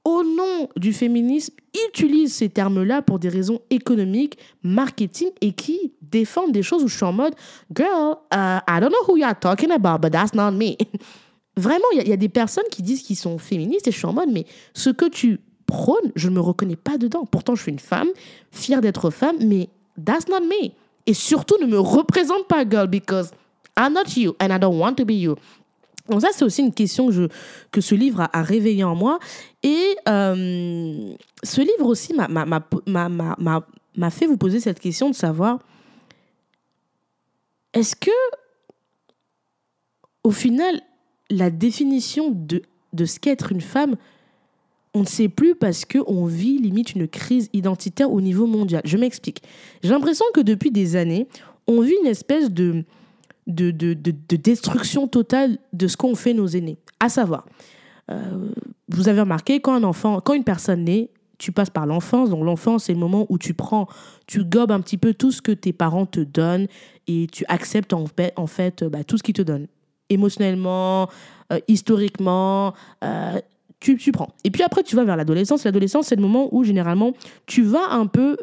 au 0.05 0.23
nom 0.23 0.69
du 0.77 0.93
féminisme, 0.93 1.55
utilisent 1.88 2.35
ces 2.35 2.49
termes-là 2.49 3.03
pour 3.03 3.19
des 3.19 3.29
raisons 3.29 3.61
économiques, 3.71 4.38
marketing, 4.62 5.31
et 5.40 5.53
qui 5.53 5.93
défendent 6.03 6.53
des 6.53 6.62
choses 6.62 6.83
où 6.83 6.88
je 6.88 6.97
suis 6.97 7.05
en 7.05 7.12
mode 7.12 7.35
Girl, 7.75 8.16
uh, 8.33 8.61
I 8.69 8.81
don't 8.81 8.90
know 8.90 9.05
who 9.09 9.16
you're 9.16 9.38
talking 9.38 9.71
about, 9.71 10.01
but 10.01 10.12
that's 10.12 10.35
not 10.35 10.53
me. 10.53 10.77
Vraiment, 11.57 11.85
il 11.93 12.03
y, 12.03 12.09
y, 12.09 12.12
a 12.12 12.16
des 12.16 12.29
personnes 12.29 12.64
qui 12.71 12.83
disent 12.83 13.03
qu'ils 13.03 13.16
sont 13.16 13.37
féministes, 13.38 13.88
et 13.88 13.93
je 13.93 13.99
suis 13.99 14.07
en 14.07 14.12
mode 14.12 14.31
Mais 14.31 14.47
ce 14.73 14.90
que 14.90 15.07
tu 15.09 15.40
prônes, 15.66 16.12
je 16.16 16.29
ne 16.29 16.35
me 16.35 16.40
reconnais 16.40 16.77
pas 16.77 16.97
dedans. 16.97 17.27
Pourtant, 17.27 17.55
je 17.55 17.62
suis 17.62 17.73
une 17.73 17.79
femme, 17.79 18.09
fière 18.51 18.81
d'être 18.81 19.11
femme, 19.11 19.37
mais 19.40 19.69
that's 20.05 20.29
not 20.29 20.40
me. 20.40 20.73
Et 21.07 21.15
surtout, 21.15 21.57
ne 21.61 21.67
me 21.67 21.79
représente 21.79 22.47
pas, 22.47 22.69
girl, 22.69 22.87
because 22.87 23.31
I'm 23.77 23.93
not 23.93 24.17
you 24.17 24.35
and 24.41 24.55
I 24.55 24.59
don't 24.59 24.79
want 24.79 24.95
to 24.95 25.05
be 25.05 25.13
you. 25.13 25.37
Donc 26.09 26.23
ça, 26.23 26.29
c'est 26.33 26.45
aussi 26.45 26.61
une 26.61 26.75
question 26.75 27.09
que, 27.71 27.81
ce 27.81 27.95
livre 27.95 28.29
a, 28.33 28.43
réveillé 28.43 28.83
en 28.85 28.97
moi. 28.97 29.19
Et 29.63 29.97
euh, 30.09 31.15
ce 31.43 31.61
livre 31.61 31.87
aussi 31.87 32.13
m'a 32.15 34.11
fait 34.11 34.27
vous 34.27 34.37
poser 34.37 34.61
cette 34.61 34.81
question 34.81 35.09
de 35.09 35.15
savoir, 35.15 35.61
est-ce 37.73 37.95
que, 37.95 38.11
au 40.25 40.33
final, 40.33 40.81
la 41.31 41.51
définition 41.51 42.31
de, 42.31 42.63
de 42.93 43.05
ce 43.05 43.21
qu'est 43.21 43.31
être 43.31 43.53
une 43.53 43.61
femme, 43.61 43.97
on 44.94 45.00
ne 45.00 45.07
sait 45.07 45.29
plus 45.29 45.55
parce 45.55 45.85
qu'on 45.85 46.24
vit 46.26 46.59
limite 46.59 46.94
une 46.94 47.07
crise 47.07 47.48
identitaire 47.53 48.11
au 48.11 48.20
niveau 48.20 48.46
mondial. 48.46 48.83
Je 48.85 48.96
m'explique. 48.96 49.42
J'ai 49.83 49.90
l'impression 49.90 50.24
que 50.35 50.40
depuis 50.40 50.70
des 50.70 50.96
années, 50.96 51.29
on 51.66 51.81
vit 51.81 51.94
une 52.03 52.09
espèce 52.09 52.50
de, 52.50 52.85
de, 53.46 53.70
de, 53.70 53.94
de, 53.94 54.37
destruction 54.37 55.07
totale 55.07 55.59
de 55.72 55.87
ce 55.87 55.96
qu'ont 55.96 56.14
fait 56.14 56.35
nos 56.35 56.48
aînés. 56.48 56.79
À 56.98 57.09
savoir, 57.09 57.46
euh, 58.11 58.50
vous 58.88 59.09
avez 59.09 59.20
remarqué, 59.20 59.61
quand 59.61 59.74
un 59.74 59.85
enfant, 59.85 60.20
quand 60.20 60.35
une 60.35 60.44
personne 60.44 60.85
naît, 60.85 61.11
tu 61.38 61.53
passes 61.53 61.70
par 61.70 61.87
l'enfance. 61.87 62.31
Donc 62.31 62.44
l'enfance, 62.44 62.85
c'est 62.85 62.92
le 62.92 62.98
moment 62.98 63.26
où 63.29 63.38
tu 63.38 63.55
prends, 63.55 63.87
tu 64.26 64.44
gobes 64.44 64.72
un 64.72 64.81
petit 64.81 64.98
peu 64.98 65.14
tout 65.14 65.31
ce 65.31 65.40
que 65.40 65.53
tes 65.53 65.72
parents 65.72 66.07
te 66.07 66.20
donnent 66.20 66.66
et 67.07 67.29
tu 67.31 67.44
acceptes 67.48 67.92
en 67.92 68.07
fait, 68.46 68.85
bah, 68.85 69.05
tout 69.05 69.16
ce 69.16 69.22
qu'ils 69.22 69.35
te 69.35 69.42
donnent. 69.42 69.68
Émotionnellement, 70.11 71.09
euh, 71.53 71.61
historiquement, 71.68 72.74
euh, 73.05 73.40
tu, 73.81 73.97
tu 73.97 74.12
prends. 74.12 74.29
Et 74.45 74.51
puis 74.51 74.62
après, 74.62 74.83
tu 74.83 74.95
vas 74.95 75.05
vers 75.05 75.16
l'adolescence. 75.16 75.64
L'adolescence, 75.64 76.07
c'est 76.07 76.16
le 76.16 76.23
moment 76.23 76.49
où 76.55 76.64
généralement, 76.64 77.14
tu 77.47 77.62
vas 77.62 77.90
un 77.90 78.07
peu 78.07 78.37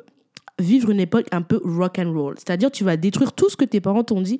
vivre 0.59 0.89
une 0.89 0.99
époque 0.99 1.27
un 1.31 1.43
peu 1.43 1.61
rock 1.63 1.99
and 1.99 2.11
roll. 2.11 2.35
C'est-à-dire, 2.37 2.71
tu 2.71 2.83
vas 2.83 2.97
détruire 2.97 3.33
tout 3.33 3.49
ce 3.49 3.55
que 3.55 3.65
tes 3.65 3.79
parents 3.79 4.03
t'ont 4.03 4.21
dit 4.21 4.39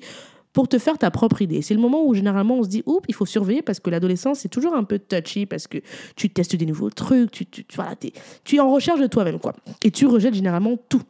pour 0.52 0.68
te 0.68 0.78
faire 0.78 0.98
ta 0.98 1.10
propre 1.10 1.40
idée. 1.42 1.62
C'est 1.62 1.74
le 1.74 1.80
moment 1.80 2.04
où 2.04 2.14
généralement 2.14 2.56
on 2.56 2.64
se 2.64 2.68
dit, 2.68 2.82
oups, 2.86 3.04
il 3.08 3.14
faut 3.14 3.26
surveiller 3.26 3.62
parce 3.62 3.78
que 3.78 3.90
l'adolescence, 3.90 4.40
c'est 4.40 4.48
toujours 4.48 4.74
un 4.74 4.82
peu 4.82 4.98
touchy 4.98 5.46
parce 5.46 5.68
que 5.68 5.78
tu 6.16 6.30
testes 6.30 6.56
des 6.56 6.66
nouveaux 6.66 6.90
trucs, 6.90 7.30
tu, 7.30 7.46
tu, 7.46 7.64
voilà, 7.76 7.92
es, 8.02 8.12
tu 8.44 8.56
es 8.56 8.60
en 8.60 8.72
recherche 8.72 9.00
de 9.00 9.06
toi-même, 9.06 9.38
quoi. 9.38 9.54
Et 9.84 9.90
tu 9.90 10.06
rejettes 10.06 10.34
généralement 10.34 10.76
tout. 10.88 11.02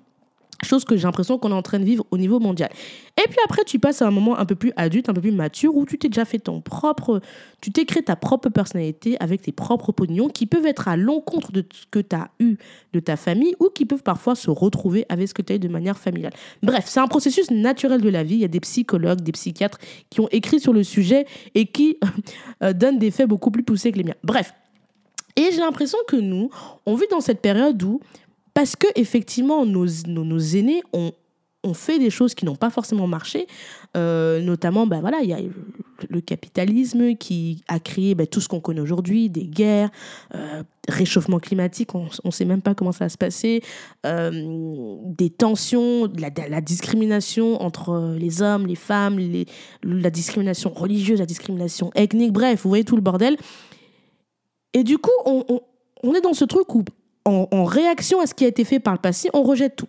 Chose 0.64 0.84
que 0.84 0.96
j'ai 0.96 1.04
l'impression 1.04 1.38
qu'on 1.38 1.50
est 1.50 1.54
en 1.54 1.62
train 1.62 1.78
de 1.78 1.84
vivre 1.84 2.04
au 2.10 2.18
niveau 2.18 2.40
mondial. 2.40 2.68
Et 3.16 3.28
puis 3.28 3.38
après, 3.44 3.62
tu 3.64 3.78
passes 3.78 4.02
à 4.02 4.08
un 4.08 4.10
moment 4.10 4.36
un 4.38 4.44
peu 4.44 4.56
plus 4.56 4.72
adulte, 4.76 5.08
un 5.08 5.14
peu 5.14 5.20
plus 5.20 5.30
mature, 5.30 5.76
où 5.76 5.86
tu 5.86 5.98
t'es 5.98 6.08
déjà 6.08 6.24
fait 6.24 6.40
ton 6.40 6.60
propre. 6.60 7.20
Tu 7.60 7.70
t'es 7.70 7.84
créé 7.84 8.02
ta 8.02 8.16
propre 8.16 8.48
personnalité 8.48 9.16
avec 9.20 9.42
tes 9.42 9.52
propres 9.52 9.90
opinions 9.90 10.28
qui 10.28 10.46
peuvent 10.46 10.66
être 10.66 10.88
à 10.88 10.96
l'encontre 10.96 11.52
de 11.52 11.64
ce 11.72 11.86
que 11.90 12.00
tu 12.00 12.16
as 12.16 12.30
eu 12.40 12.56
de 12.92 12.98
ta 12.98 13.16
famille 13.16 13.54
ou 13.60 13.68
qui 13.68 13.84
peuvent 13.84 14.02
parfois 14.02 14.34
se 14.34 14.50
retrouver 14.50 15.06
avec 15.08 15.28
ce 15.28 15.34
que 15.34 15.42
tu 15.42 15.52
as 15.52 15.56
eu 15.56 15.60
de 15.60 15.68
manière 15.68 15.96
familiale. 15.96 16.32
Bref, 16.62 16.86
c'est 16.88 17.00
un 17.00 17.06
processus 17.06 17.52
naturel 17.52 18.00
de 18.00 18.08
la 18.08 18.24
vie. 18.24 18.34
Il 18.34 18.40
y 18.40 18.44
a 18.44 18.48
des 18.48 18.60
psychologues, 18.60 19.20
des 19.20 19.32
psychiatres 19.32 19.78
qui 20.10 20.20
ont 20.20 20.28
écrit 20.32 20.58
sur 20.58 20.72
le 20.72 20.82
sujet 20.82 21.26
et 21.54 21.66
qui 21.66 21.98
euh, 22.64 22.72
donnent 22.72 22.98
des 22.98 23.12
faits 23.12 23.28
beaucoup 23.28 23.52
plus 23.52 23.62
poussés 23.62 23.92
que 23.92 23.98
les 23.98 24.04
miens. 24.04 24.16
Bref. 24.24 24.52
Et 25.36 25.50
j'ai 25.52 25.60
l'impression 25.60 25.98
que 26.08 26.16
nous, 26.16 26.50
on 26.84 26.96
vit 26.96 27.06
dans 27.12 27.20
cette 27.20 27.40
période 27.40 27.80
où 27.84 28.00
parce 28.58 28.74
que 28.74 28.88
effectivement 28.96 29.64
nos, 29.64 29.86
nos, 30.08 30.38
aînés 30.40 30.82
ont, 30.92 31.12
ont, 31.62 31.74
fait 31.74 32.00
des 32.00 32.10
choses 32.10 32.34
qui 32.34 32.44
n'ont 32.44 32.56
pas 32.56 32.70
forcément 32.70 33.06
marché, 33.06 33.46
euh, 33.96 34.40
notamment 34.42 34.84
ben 34.84 35.00
voilà 35.00 35.18
il 35.22 35.28
y 35.28 35.32
a 35.32 35.38
le 36.10 36.20
capitalisme 36.20 37.14
qui 37.14 37.62
a 37.68 37.78
créé 37.78 38.16
ben, 38.16 38.26
tout 38.26 38.40
ce 38.40 38.48
qu'on 38.48 38.58
connaît 38.58 38.80
aujourd'hui, 38.80 39.30
des 39.30 39.44
guerres, 39.44 39.90
euh, 40.34 40.64
réchauffement 40.88 41.38
climatique, 41.38 41.94
on 41.94 42.08
ne 42.24 42.30
sait 42.32 42.44
même 42.44 42.60
pas 42.60 42.74
comment 42.74 42.90
ça 42.90 43.04
va 43.04 43.08
se 43.10 43.16
passer, 43.16 43.62
euh, 44.04 44.96
des 45.04 45.30
tensions, 45.30 46.10
la, 46.18 46.60
discrimination 46.60 47.62
entre 47.62 48.16
les 48.18 48.42
hommes, 48.42 48.66
les 48.66 48.74
femmes, 48.74 49.20
la 49.84 50.10
discrimination 50.10 50.72
religieuse, 50.74 51.20
la 51.20 51.26
discrimination 51.26 51.92
ethnique, 51.94 52.32
bref, 52.32 52.62
vous 52.64 52.70
voyez 52.70 52.82
tout 52.82 52.96
le 52.96 53.02
bordel. 53.02 53.36
Et 54.74 54.82
du 54.82 54.98
coup, 54.98 55.12
on, 55.26 55.44
on 56.02 56.14
est 56.14 56.20
dans 56.20 56.34
ce 56.34 56.44
truc 56.44 56.74
où 56.74 56.82
en, 57.28 57.64
réaction 57.64 58.20
à 58.20 58.26
ce 58.26 58.34
qui 58.34 58.44
a 58.44 58.48
été 58.48 58.64
fait 58.64 58.80
par 58.80 58.94
le 58.94 59.00
passé, 59.00 59.28
on 59.32 59.42
rejette 59.42 59.76
tout. 59.76 59.88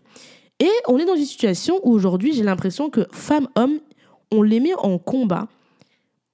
Et 0.60 0.70
on 0.88 0.98
est 0.98 1.06
dans 1.06 1.16
une 1.16 1.26
situation 1.26 1.80
où 1.84 1.92
aujourd'hui, 1.92 2.34
j'ai 2.34 2.44
l'impression 2.44 2.90
que 2.90 3.08
femmes, 3.12 3.48
hommes, 3.56 3.80
on 4.32 4.42
les 4.42 4.60
met 4.60 4.74
en 4.76 4.98
combat 4.98 5.48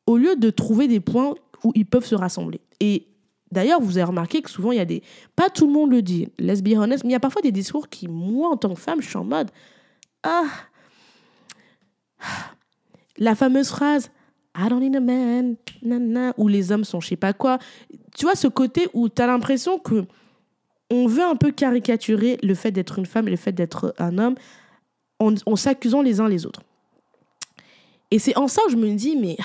au 0.08 0.18
lieu 0.18 0.36
de 0.36 0.50
trouver 0.50 0.88
des 0.88 1.00
points 1.00 1.36
où 1.64 1.72
ils 1.76 1.86
peuvent 1.86 2.06
se 2.06 2.16
rassembler. 2.16 2.60
Et 2.80 3.08
d'ailleurs, 3.52 3.82
vous 3.82 3.98
avez 3.98 4.06
remarqué 4.06 4.42
que 4.42 4.50
souvent, 4.50 4.72
il 4.72 4.78
y 4.78 4.82
a 4.82 4.86
des... 4.86 5.02
Pas 5.36 5.50
tout 5.50 5.68
le 5.68 5.74
monde 5.74 5.92
le 5.92 6.02
dit, 6.02 6.28
let's 6.40 6.62
be 6.62 6.76
honest, 6.76 7.04
mais 7.04 7.12
il 7.12 7.14
y 7.14 7.16
a 7.16 7.20
parfois 7.20 7.42
des 7.42 7.52
discours 7.52 7.88
qui, 7.88 8.08
moi, 8.08 8.50
en 8.50 8.58
tant 8.58 8.74
que 8.74 8.80
femme, 8.80 9.02
je 9.02 9.08
suis 9.08 9.18
en 9.18 9.24
mode... 9.24 9.50
Ah 10.24 10.46
La 13.18 13.36
fameuse 13.36 13.70
phrase 13.70 14.10
I 14.58 14.70
don't 14.70 14.80
need 14.80 14.96
a 14.96 15.02
man, 15.02 15.58
où 16.38 16.48
les 16.48 16.72
hommes 16.72 16.86
sont 16.86 17.02
je 17.02 17.10
sais 17.10 17.16
pas 17.18 17.34
quoi. 17.34 17.60
Tu 18.16 18.26
vois, 18.26 18.36
ce 18.36 18.48
côté 18.48 18.88
où 18.94 19.10
tu 19.10 19.22
as 19.22 19.28
l'impression 19.28 19.80
que 19.80 20.06
on 20.90 21.08
veut 21.08 21.24
un 21.24 21.36
peu 21.36 21.52
caricaturer 21.52 22.38
le 22.44 22.54
fait 22.54 22.72
d'être 22.72 23.00
une 23.00 23.06
femme 23.06 23.28
et 23.28 23.32
le 23.32 23.38
fait 23.38 23.52
d'être 23.52 23.94
un 23.98 24.18
homme 24.18 24.36
en, 25.20 25.56
s'accusant 25.56 26.02
les 26.02 26.20
uns 26.20 26.28
les 26.28 26.46
autres. 26.46 26.62
Et 28.12 28.20
c'est 28.20 28.38
en 28.38 28.48
ça 28.48 28.62
que 28.66 28.72
je 28.72 28.78
me 28.78 28.94
dis, 28.94 29.16
mais 29.16 29.38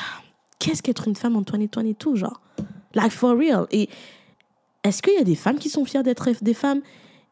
qu'est-ce 0.59 0.83
qu'être 0.83 1.09
une 1.09 1.17
femme, 1.17 1.37
Antoine 1.37 1.63
et 1.63 1.95
tout, 1.95 2.17
genre? 2.17 2.41
Like 2.95 3.13
for 3.13 3.37
real. 3.37 3.67
Et 3.71 3.89
est-ce 4.85 5.03
qu'il 5.03 5.15
y 5.15 5.19
a 5.19 5.25
des 5.25 5.37
femmes 5.37 5.59
qui 5.59 5.71
sont 5.71 5.85
fières 5.85 6.03
d'être 6.03 6.29
des 6.43 6.55
femmes? 6.55 6.81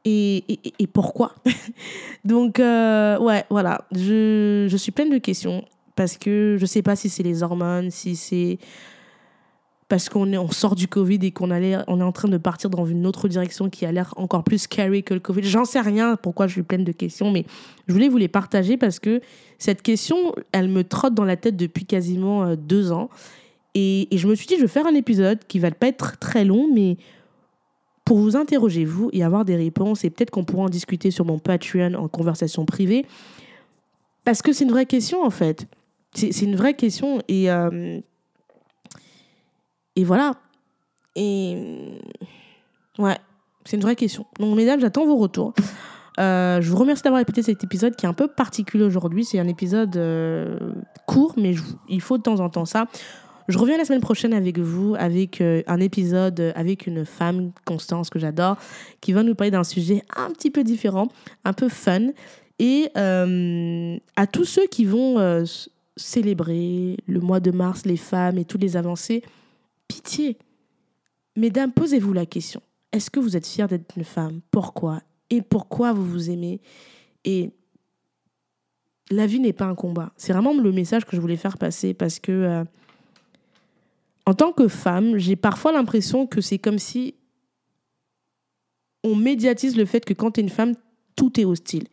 Et, 0.04 0.44
et, 0.78 0.86
pourquoi? 0.86 1.34
Donc, 2.24 2.60
euh, 2.60 3.18
ouais, 3.18 3.44
voilà. 3.50 3.86
Je, 3.92 4.66
je 4.68 4.76
suis 4.76 4.92
pleine 4.92 5.10
de 5.10 5.18
questions 5.18 5.64
parce 5.96 6.16
que 6.16 6.54
je 6.56 6.62
ne 6.62 6.66
sais 6.66 6.80
pas 6.80 6.96
si 6.96 7.10
c'est 7.10 7.22
les 7.22 7.42
hormones, 7.42 7.90
si 7.90 8.16
c'est 8.16 8.58
parce 9.88 10.10
qu'on 10.10 10.30
on 10.34 10.50
sort 10.50 10.74
du 10.74 10.86
Covid 10.86 11.18
et 11.22 11.30
qu'on 11.30 11.50
est 11.50 11.74
en 11.74 12.12
train 12.12 12.28
de 12.28 12.36
partir 12.36 12.68
dans 12.68 12.84
une 12.84 13.06
autre 13.06 13.26
direction 13.26 13.70
qui 13.70 13.86
a 13.86 13.92
l'air 13.92 14.12
encore 14.16 14.44
plus 14.44 14.58
scary 14.58 15.02
que 15.02 15.14
le 15.14 15.20
Covid. 15.20 15.42
J'en 15.44 15.64
sais 15.64 15.80
rien 15.80 16.16
pourquoi 16.16 16.46
je 16.46 16.52
suis 16.52 16.62
pleine 16.62 16.84
de 16.84 16.92
questions, 16.92 17.30
mais 17.30 17.46
je 17.86 17.94
voulais 17.94 18.08
vous 18.08 18.18
les 18.18 18.28
partager 18.28 18.76
parce 18.76 18.98
que 18.98 19.22
cette 19.56 19.80
question, 19.80 20.34
elle 20.52 20.68
me 20.68 20.84
trotte 20.84 21.14
dans 21.14 21.24
la 21.24 21.36
tête 21.36 21.56
depuis 21.56 21.86
quasiment 21.86 22.44
euh, 22.44 22.56
deux 22.56 22.92
ans. 22.92 23.08
Et, 23.74 24.08
je 24.12 24.26
me 24.28 24.34
suis 24.34 24.46
dit, 24.46 24.56
je 24.56 24.62
vais 24.62 24.68
faire 24.68 24.86
un 24.86 24.94
épisode 24.94 25.38
qui 25.48 25.58
va 25.58 25.70
pas 25.70 25.86
être 25.86 26.18
très 26.18 26.44
long, 26.44 26.68
mais 26.72 26.96
pour 28.04 28.18
vous 28.18 28.36
interroger, 28.36 28.84
vous, 28.84 29.08
et 29.12 29.22
avoir 29.22 29.44
des 29.44 29.56
réponses, 29.56 30.04
et 30.04 30.10
peut-être 30.10 30.30
qu'on 30.30 30.44
pourra 30.44 30.64
en 30.64 30.68
discuter 30.68 31.10
sur 31.10 31.24
mon 31.24 31.38
Patreon 31.38 31.94
en 31.94 32.08
conversation 32.08 32.64
privée, 32.64 33.06
parce 34.24 34.42
que 34.42 34.52
c'est 34.52 34.64
une 34.64 34.70
vraie 34.70 34.86
question, 34.86 35.22
en 35.22 35.30
fait. 35.30 35.66
C'est 36.14 36.42
une 36.42 36.56
vraie 36.56 36.74
question, 36.74 37.22
et... 37.28 37.50
Euh, 37.50 38.00
et 39.98 40.04
voilà. 40.04 40.34
Et 41.16 42.00
ouais, 43.00 43.18
c'est 43.64 43.76
une 43.76 43.82
vraie 43.82 43.96
question. 43.96 44.26
Donc, 44.38 44.56
mesdames, 44.56 44.80
j'attends 44.80 45.04
vos 45.04 45.16
retours. 45.16 45.54
Euh, 46.20 46.60
je 46.60 46.70
vous 46.70 46.76
remercie 46.76 47.02
d'avoir 47.02 47.20
écouté 47.20 47.42
cet 47.42 47.64
épisode 47.64 47.96
qui 47.96 48.06
est 48.06 48.08
un 48.08 48.12
peu 48.12 48.28
particulier 48.28 48.84
aujourd'hui. 48.84 49.24
C'est 49.24 49.40
un 49.40 49.48
épisode 49.48 49.96
euh, 49.96 50.56
court, 51.06 51.34
mais 51.36 51.54
il 51.88 52.00
faut 52.00 52.16
de 52.16 52.22
temps 52.22 52.38
en 52.38 52.48
temps 52.48 52.64
ça. 52.64 52.86
Je 53.48 53.58
reviens 53.58 53.76
la 53.76 53.84
semaine 53.84 54.00
prochaine 54.00 54.34
avec 54.34 54.60
vous, 54.60 54.94
avec 54.96 55.40
euh, 55.40 55.62
un 55.66 55.80
épisode 55.80 56.52
avec 56.54 56.86
une 56.86 57.04
femme, 57.04 57.50
Constance, 57.64 58.08
que 58.08 58.20
j'adore, 58.20 58.56
qui 59.00 59.12
va 59.12 59.24
nous 59.24 59.34
parler 59.34 59.50
d'un 59.50 59.64
sujet 59.64 60.04
un 60.16 60.30
petit 60.30 60.52
peu 60.52 60.62
différent, 60.62 61.08
un 61.44 61.52
peu 61.52 61.68
fun. 61.68 62.08
Et 62.60 62.90
à 62.94 64.26
tous 64.26 64.44
ceux 64.44 64.66
qui 64.66 64.84
vont 64.84 65.44
célébrer 65.96 66.96
le 67.06 67.20
mois 67.20 67.40
de 67.40 67.50
mars, 67.50 67.84
les 67.84 67.96
femmes 67.96 68.38
et 68.38 68.44
toutes 68.44 68.62
les 68.62 68.76
avancées, 68.76 69.22
pitié. 69.88 70.38
Mesdames, 71.36 71.72
posez-vous 71.72 72.12
la 72.12 72.26
question. 72.26 72.62
Est-ce 72.92 73.10
que 73.10 73.20
vous 73.20 73.36
êtes 73.36 73.46
fière 73.46 73.68
d'être 73.68 73.96
une 73.96 74.04
femme? 74.04 74.40
Pourquoi? 74.50 75.02
Et 75.30 75.42
pourquoi 75.42 75.92
vous 75.92 76.04
vous 76.04 76.30
aimez? 76.30 76.60
Et 77.24 77.50
la 79.10 79.26
vie 79.26 79.40
n'est 79.40 79.52
pas 79.52 79.66
un 79.66 79.74
combat. 79.74 80.12
C'est 80.16 80.32
vraiment 80.32 80.54
le 80.54 80.72
message 80.72 81.04
que 81.04 81.16
je 81.16 81.20
voulais 81.20 81.36
faire 81.36 81.58
passer 81.58 81.94
parce 81.94 82.18
que 82.18 82.32
euh, 82.32 82.64
en 84.26 84.34
tant 84.34 84.52
que 84.52 84.68
femme, 84.68 85.16
j'ai 85.16 85.36
parfois 85.36 85.72
l'impression 85.72 86.26
que 86.26 86.40
c'est 86.40 86.58
comme 86.58 86.78
si 86.78 87.14
on 89.04 89.14
médiatise 89.14 89.76
le 89.76 89.84
fait 89.84 90.04
que 90.04 90.12
quand 90.12 90.32
tu 90.32 90.40
es 90.40 90.42
une 90.42 90.48
femme, 90.48 90.74
tout 91.16 91.40
est 91.40 91.44
hostile. 91.44 91.88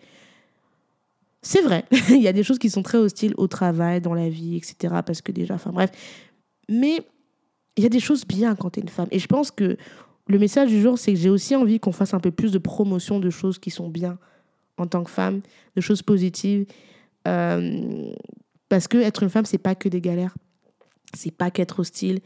C'est 1.42 1.62
vrai, 1.62 1.86
il 2.10 2.22
y 2.22 2.28
a 2.28 2.34
des 2.34 2.44
choses 2.44 2.60
qui 2.60 2.70
sont 2.70 2.84
très 2.84 2.98
hostiles 2.98 3.34
au 3.38 3.48
travail, 3.48 4.02
dans 4.02 4.14
la 4.14 4.30
vie, 4.30 4.58
etc. 4.58 4.96
Parce 5.06 5.22
que 5.22 5.32
déjà, 5.32 5.54
enfin 5.54 5.72
bref. 5.72 5.92
Mais 6.68 7.06
il 7.78 7.84
y 7.84 7.86
a 7.86 7.90
des 7.90 8.00
choses 8.00 8.26
bien 8.26 8.56
quand 8.56 8.72
tu 8.72 8.80
es 8.80 8.84
une 8.84 8.90
femme. 8.90 9.08
Et 9.12 9.20
je 9.20 9.28
pense 9.28 9.52
que 9.52 9.78
le 10.28 10.40
message 10.40 10.70
du 10.70 10.82
jour, 10.82 10.98
c'est 10.98 11.14
que 11.14 11.20
j'ai 11.20 11.30
aussi 11.30 11.56
envie 11.56 11.80
qu'on 11.80 11.92
fasse 11.92 12.14
un 12.14 12.20
peu 12.20 12.32
plus 12.32 12.52
de 12.52 12.58
promotion 12.58 13.20
de 13.20 13.30
choses 13.30 13.60
qui 13.60 13.70
sont 13.70 13.90
bien 13.90 14.18
en 14.78 14.88
tant 14.88 15.04
que 15.04 15.12
femme, 15.12 15.42
de 15.76 15.82
choses 15.82 16.02
positives. 16.02 16.66
Euh, 17.28 18.12
parce 18.70 18.88
que 18.88 18.98
être 18.98 19.24
une 19.24 19.30
femme, 19.30 19.46
c'est 19.46 19.58
pas 19.58 19.76
que 19.76 19.90
des 19.90 20.02
galères. 20.02 20.36
C'est 21.14 21.32
pas 21.32 21.52
qu'être 21.52 21.80
hostile. 21.80 22.20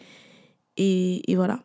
Et, 0.78 1.22
voilà. 1.36 1.62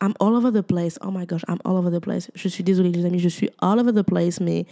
I'm 0.00 0.14
all 0.20 0.34
over 0.34 0.52
the 0.52 0.62
place. 0.62 0.98
Oh 1.04 1.10
my 1.10 1.26
gosh, 1.26 1.42
I'm 1.48 1.58
all 1.64 1.76
over 1.76 1.90
the 1.90 2.00
place. 2.00 2.30
Je 2.34 2.48
suis 2.48 2.64
désolée, 2.64 2.90
les 2.90 3.04
amis, 3.04 3.18
je 3.18 3.28
suis 3.28 3.50
all 3.60 3.78
over 3.78 3.92
the 3.92 4.02
place, 4.02 4.40
mais 4.40 4.64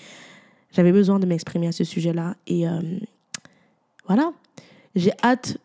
j'avais 0.72 0.92
besoin 0.92 1.18
de 1.18 1.26
m'exprimer 1.26 1.66
à 1.66 1.72
ce 1.72 1.84
sujet-là. 1.84 2.36
Et 2.46 2.66
euh, 2.66 2.80
voilà. 4.06 4.32
J'ai 4.94 5.12
hâte 5.22 5.58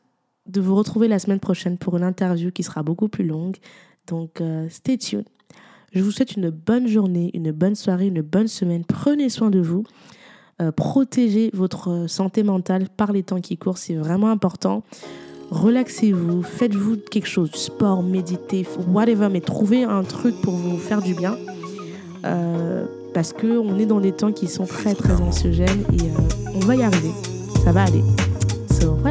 de 0.47 0.61
vous 0.61 0.75
retrouver 0.75 1.07
la 1.07 1.19
semaine 1.19 1.39
prochaine 1.39 1.77
pour 1.77 1.97
une 1.97 2.03
interview 2.03 2.51
qui 2.51 2.63
sera 2.63 2.83
beaucoup 2.83 3.07
plus 3.07 3.25
longue. 3.25 3.57
Donc, 4.07 4.41
euh, 4.41 4.67
stay 4.69 4.97
tuned. 4.97 5.25
Je 5.93 6.01
vous 6.01 6.11
souhaite 6.11 6.35
une 6.35 6.49
bonne 6.49 6.87
journée, 6.87 7.31
une 7.33 7.51
bonne 7.51 7.75
soirée, 7.75 8.07
une 8.07 8.21
bonne 8.21 8.47
semaine. 8.47 8.85
Prenez 8.85 9.29
soin 9.29 9.49
de 9.49 9.59
vous. 9.59 9.83
Euh, 10.61 10.71
protégez 10.71 11.49
votre 11.53 12.07
santé 12.07 12.43
mentale 12.43 12.87
par 12.89 13.11
les 13.11 13.23
temps 13.23 13.41
qui 13.41 13.57
courent. 13.57 13.77
C'est 13.77 13.95
vraiment 13.95 14.29
important. 14.29 14.83
Relaxez-vous, 15.49 16.43
faites-vous 16.43 16.97
quelque 16.97 17.27
chose, 17.27 17.51
sport, 17.51 18.03
méditez, 18.03 18.65
whatever, 18.87 19.27
mais 19.29 19.41
trouvez 19.41 19.83
un 19.83 20.03
truc 20.03 20.39
pour 20.41 20.53
vous 20.53 20.77
faire 20.77 21.01
du 21.01 21.13
bien. 21.13 21.37
Euh, 22.23 22.85
parce 23.13 23.33
qu'on 23.33 23.77
est 23.77 23.85
dans 23.85 23.99
des 23.99 24.13
temps 24.13 24.31
qui 24.31 24.47
sont 24.47 24.65
très 24.65 24.95
très 24.95 25.19
anxiogènes 25.19 25.83
et 25.91 26.55
on 26.55 26.59
va 26.59 26.75
y 26.77 26.83
arriver. 26.83 27.11
Ça 27.65 27.73
va 27.73 27.83
aller. 27.83 28.03
So, 28.79 28.95
voilà. 29.01 29.10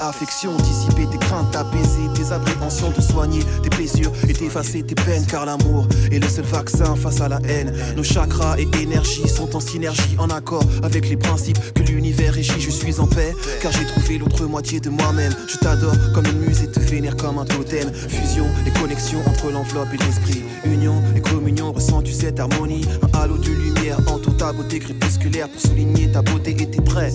affection, 0.00 0.56
dissiper 0.56 1.06
tes 1.10 1.18
craintes, 1.18 1.54
apaiser 1.54 2.08
tes 2.14 2.32
appréhensions, 2.32 2.90
te 2.90 3.00
soigner 3.00 3.40
tes 3.62 3.70
blessures 3.70 4.12
et 4.28 4.32
t'effacer 4.32 4.82
tes 4.82 4.94
peines, 4.94 5.26
car 5.26 5.46
l'amour 5.46 5.86
est 6.10 6.18
le 6.18 6.28
seul 6.28 6.44
vaccin 6.44 6.96
face 6.96 7.20
à 7.20 7.28
la 7.28 7.40
haine. 7.48 7.72
Nos 7.96 8.04
chakras 8.04 8.56
et 8.58 8.68
énergies 8.80 9.28
sont 9.28 9.54
en 9.56 9.60
synergie, 9.60 10.16
en 10.18 10.30
accord 10.30 10.64
avec 10.82 11.08
les 11.08 11.16
principes 11.16 11.58
que 11.74 11.82
l'univers 11.82 12.34
régit. 12.34 12.60
Je 12.60 12.70
suis 12.70 13.00
en 13.00 13.06
paix, 13.06 13.34
car 13.60 13.72
j'ai 13.72 13.86
trouvé 13.86 14.18
l'autre 14.18 14.44
moitié 14.46 14.80
de 14.80 14.90
moi-même. 14.90 15.34
Je 15.48 15.56
t'adore 15.58 15.94
comme 16.14 16.26
une 16.26 16.40
muse 16.40 16.62
et 16.62 16.70
te 16.70 16.80
vénère 16.80 17.16
comme 17.16 17.38
un 17.38 17.44
totem. 17.44 17.92
Fusion 17.92 18.46
et 18.66 18.70
connexion 18.78 19.18
entre 19.26 19.50
l'enveloppe 19.50 19.88
et 19.94 19.98
l'esprit. 19.98 20.42
Union 20.64 21.02
et 21.14 21.20
communion, 21.20 21.72
ressens-tu 21.72 22.12
cette 22.12 22.40
harmonie? 22.40 22.84
Un 23.02 23.18
halo 23.18 23.38
de 23.38 23.50
lumière 23.50 23.98
entoure 24.06 24.36
ta 24.36 24.52
beauté 24.52 24.78
crépusculaire 24.78 25.48
pour 25.48 25.60
souligner 25.60 26.10
ta 26.10 26.22
beauté 26.22 26.50
et 26.58 26.66
tes 26.70 26.82
traits. 26.82 27.14